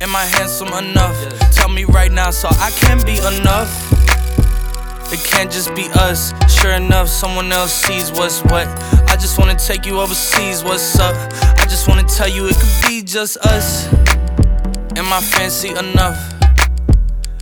Am 0.00 0.14
I 0.14 0.24
handsome 0.24 0.68
enough? 0.68 1.16
Tell 1.52 1.68
me 1.68 1.84
right 1.84 2.12
now 2.12 2.30
so 2.30 2.48
I 2.50 2.70
can 2.70 3.04
be 3.04 3.18
enough. 3.18 3.70
It 5.12 5.22
can't 5.24 5.50
just 5.50 5.74
be 5.74 5.88
us. 5.94 6.32
Sure 6.52 6.72
enough, 6.72 7.08
someone 7.08 7.52
else 7.52 7.72
sees 7.72 8.10
what's 8.10 8.42
what. 8.44 8.66
I 9.08 9.16
just 9.16 9.38
wanna 9.38 9.54
take 9.54 9.86
you 9.86 10.00
overseas, 10.00 10.64
what's 10.64 10.98
up? 10.98 11.14
I 11.58 11.66
just 11.66 11.88
wanna 11.88 12.03
tell 12.14 12.28
you 12.28 12.46
it 12.46 12.54
could 12.54 12.88
be 12.88 13.02
just 13.02 13.36
us. 13.38 13.92
Am 14.96 15.12
I 15.12 15.20
fancy 15.20 15.70
enough? 15.70 16.16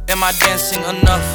Am 0.08 0.24
I 0.24 0.32
dancing 0.40 0.80
enough? 0.84 1.26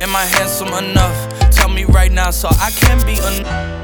Am 0.00 0.14
I 0.14 0.24
handsome 0.24 0.68
enough? 0.68 1.50
Tell 1.50 1.68
me 1.68 1.84
right 1.86 2.12
now 2.12 2.30
so 2.30 2.48
I 2.60 2.70
can 2.70 3.04
be 3.04 3.14
enough. 3.14 3.83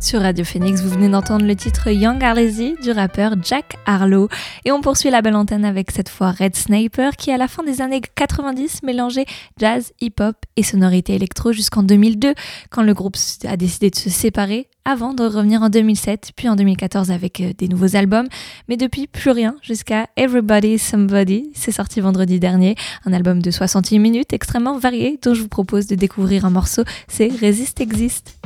Sur 0.00 0.20
Radio 0.22 0.44
Phoenix, 0.44 0.80
vous 0.80 0.90
venez 0.90 1.08
d'entendre 1.08 1.44
le 1.44 1.56
titre 1.56 1.90
Young 1.90 2.22
Arlezy 2.22 2.76
du 2.80 2.92
rappeur 2.92 3.34
Jack 3.42 3.76
Harlow. 3.84 4.28
Et 4.64 4.70
on 4.70 4.80
poursuit 4.80 5.10
la 5.10 5.22
belle 5.22 5.34
antenne 5.34 5.64
avec 5.64 5.90
cette 5.90 6.08
fois 6.08 6.30
Red 6.30 6.54
Sniper 6.54 7.16
qui, 7.16 7.32
à 7.32 7.36
la 7.36 7.48
fin 7.48 7.64
des 7.64 7.82
années 7.82 8.00
90, 8.14 8.84
mélangeait 8.84 9.26
jazz, 9.58 9.92
hip-hop 10.00 10.36
et 10.54 10.62
sonorité 10.62 11.16
électro 11.16 11.52
jusqu'en 11.52 11.82
2002, 11.82 12.34
quand 12.70 12.82
le 12.84 12.94
groupe 12.94 13.16
a 13.44 13.56
décidé 13.56 13.90
de 13.90 13.96
se 13.96 14.08
séparer 14.08 14.68
avant 14.84 15.14
de 15.14 15.24
revenir 15.24 15.62
en 15.62 15.68
2007, 15.68 16.30
puis 16.36 16.48
en 16.48 16.54
2014 16.54 17.10
avec 17.10 17.40
euh, 17.40 17.52
des 17.58 17.66
nouveaux 17.66 17.96
albums. 17.96 18.28
Mais 18.68 18.76
depuis, 18.76 19.08
plus 19.08 19.32
rien, 19.32 19.56
jusqu'à 19.62 20.06
Everybody 20.16 20.78
Somebody. 20.78 21.50
C'est 21.54 21.72
sorti 21.72 22.00
vendredi 22.00 22.38
dernier, 22.38 22.76
un 23.04 23.12
album 23.12 23.42
de 23.42 23.50
68 23.50 23.98
minutes 23.98 24.32
extrêmement 24.32 24.78
varié 24.78 25.18
dont 25.22 25.34
je 25.34 25.42
vous 25.42 25.48
propose 25.48 25.88
de 25.88 25.96
découvrir 25.96 26.44
un 26.44 26.50
morceau, 26.50 26.84
c'est 27.08 27.28
Resist 27.28 27.80
Exist. 27.80 28.38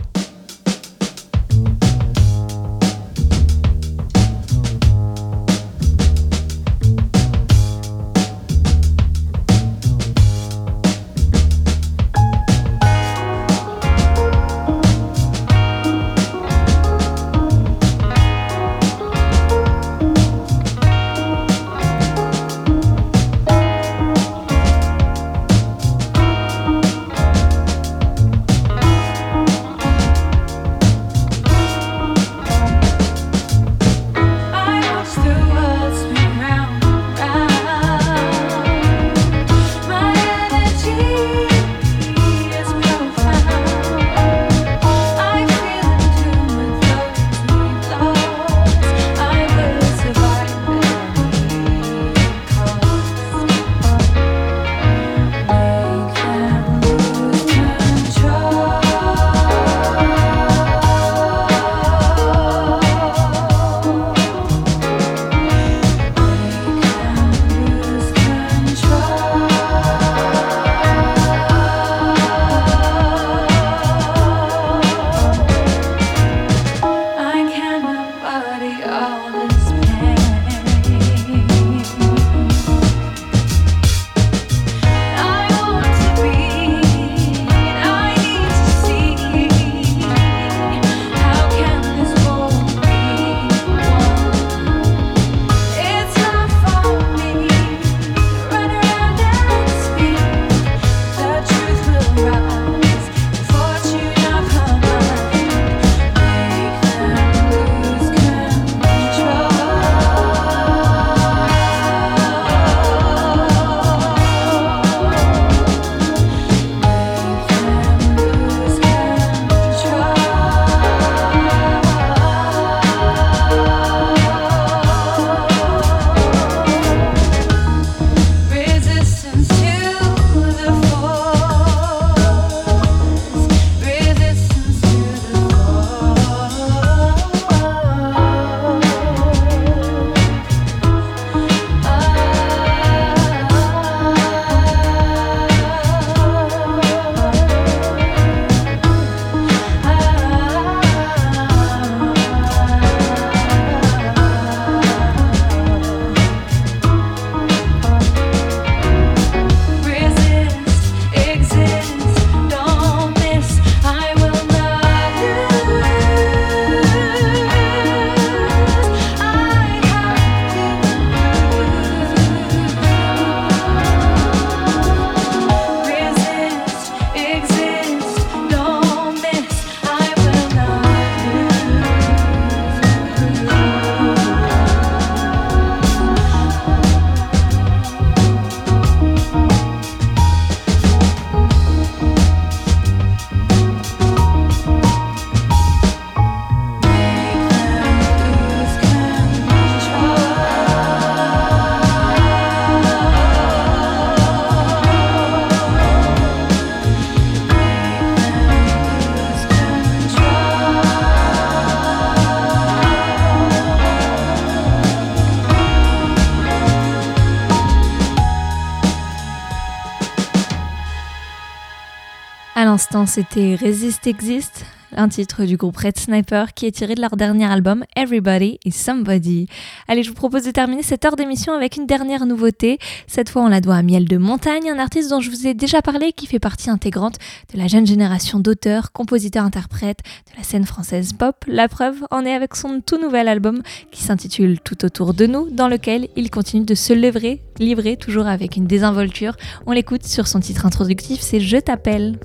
C'était 223.06 223.56
Resist 223.56 224.06
Exist, 224.06 224.64
un 224.94 225.08
titre 225.08 225.44
du 225.44 225.56
groupe 225.56 225.76
Red 225.76 225.98
Sniper 225.98 226.54
qui 226.54 226.66
est 226.66 226.72
tiré 226.72 226.94
de 226.94 227.00
leur 227.00 227.16
dernier 227.16 227.46
album 227.46 227.84
Everybody 227.96 228.58
is 228.64 228.72
Somebody. 228.72 229.46
Allez, 229.88 230.02
je 230.02 230.10
vous 230.10 230.14
propose 230.14 230.44
de 230.44 230.50
terminer 230.50 230.82
cette 230.82 231.04
heure 231.04 231.16
d'émission 231.16 231.52
avec 231.52 231.76
une 231.76 231.86
dernière 231.86 232.26
nouveauté. 232.26 232.78
Cette 233.06 233.28
fois, 233.28 233.42
on 233.42 233.48
la 233.48 233.60
doit 233.60 233.76
à 233.76 233.82
Miel 233.82 234.06
de 234.06 234.18
Montagne, 234.18 234.70
un 234.70 234.78
artiste 234.78 235.10
dont 235.10 235.20
je 235.20 235.30
vous 235.30 235.46
ai 235.46 235.54
déjà 235.54 235.82
parlé 235.82 236.12
qui 236.12 236.26
fait 236.26 236.38
partie 236.38 236.70
intégrante 236.70 237.16
de 237.52 237.58
la 237.58 237.66
jeune 237.66 237.86
génération 237.86 238.38
d'auteurs, 238.38 238.92
compositeurs, 238.92 239.44
interprètes 239.44 240.00
de 240.30 240.36
la 240.36 240.44
scène 240.44 240.64
française 240.64 241.12
pop. 241.12 241.36
La 241.46 241.68
preuve 241.68 242.04
en 242.10 242.24
est 242.24 242.34
avec 242.34 242.54
son 242.54 242.80
tout 242.80 243.00
nouvel 243.00 243.28
album 243.28 243.62
qui 243.90 244.02
s'intitule 244.02 244.60
Tout 244.60 244.84
autour 244.84 245.14
de 245.14 245.26
nous, 245.26 245.50
dans 245.50 245.68
lequel 245.68 246.08
il 246.16 246.30
continue 246.30 246.64
de 246.64 246.74
se 246.74 246.92
livrer, 246.92 247.42
livrer 247.58 247.96
toujours 247.96 248.26
avec 248.26 248.56
une 248.56 248.66
désinvolture. 248.66 249.36
On 249.66 249.72
l'écoute 249.72 250.04
sur 250.04 250.28
son 250.28 250.40
titre 250.40 250.66
introductif, 250.66 251.20
c'est 251.20 251.40
Je 251.40 251.56
t'appelle. 251.56 252.18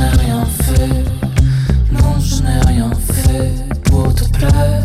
N'ai 0.00 0.08
rien 0.24 0.44
fait. 0.46 1.04
Non, 1.92 2.18
je 2.18 2.42
n'ai 2.42 2.60
rien 2.66 2.90
fait 2.94 3.52
pour 3.84 4.14
te 4.14 4.24
plaire. 4.30 4.84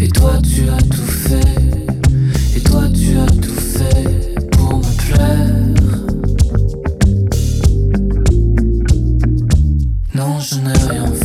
Et 0.00 0.08
toi, 0.08 0.32
tu 0.42 0.68
as 0.68 0.82
tout 0.94 1.12
fait. 1.26 2.56
Et 2.56 2.60
toi, 2.60 2.82
tu 2.94 3.18
as 3.18 3.26
tout 3.44 3.60
fait 3.76 4.34
pour 4.52 4.78
me 4.78 4.92
plaire. 5.06 5.96
Non, 10.14 10.38
je 10.38 10.54
n'ai 10.56 10.78
rien 10.90 11.06
fait. 11.06 11.19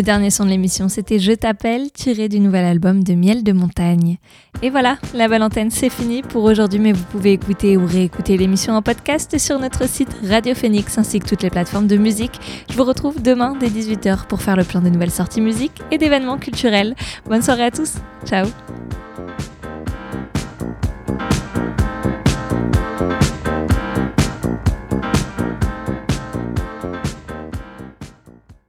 Le 0.00 0.04
dernier 0.04 0.30
son 0.30 0.46
de 0.46 0.48
l'émission, 0.48 0.88
c'était 0.88 1.18
Je 1.18 1.32
t'appelle, 1.32 1.90
tiré 1.92 2.30
du 2.30 2.40
nouvel 2.40 2.64
album 2.64 3.04
de 3.04 3.12
Miel 3.12 3.44
de 3.44 3.52
Montagne. 3.52 4.16
Et 4.62 4.70
voilà, 4.70 4.96
la 5.12 5.28
belle 5.28 5.42
antenne, 5.42 5.70
c'est 5.70 5.90
fini 5.90 6.22
pour 6.22 6.44
aujourd'hui, 6.44 6.78
mais 6.78 6.92
vous 6.92 7.04
pouvez 7.12 7.32
écouter 7.32 7.76
ou 7.76 7.84
réécouter 7.84 8.38
l'émission 8.38 8.72
en 8.72 8.80
podcast 8.80 9.36
sur 9.36 9.58
notre 9.58 9.86
site 9.86 10.08
Radio 10.26 10.54
Phoenix 10.54 10.96
ainsi 10.96 11.20
que 11.20 11.28
toutes 11.28 11.42
les 11.42 11.50
plateformes 11.50 11.86
de 11.86 11.98
musique. 11.98 12.40
Je 12.70 12.78
vous 12.78 12.84
retrouve 12.84 13.20
demain 13.20 13.54
dès 13.60 13.68
18h 13.68 14.26
pour 14.26 14.40
faire 14.40 14.56
le 14.56 14.64
plein 14.64 14.80
de 14.80 14.88
nouvelles 14.88 15.10
sorties 15.10 15.42
musique 15.42 15.82
et 15.90 15.98
d'événements 15.98 16.38
culturels. 16.38 16.94
Bonne 17.26 17.42
soirée 17.42 17.64
à 17.64 17.70
tous, 17.70 17.96
ciao 18.24 18.46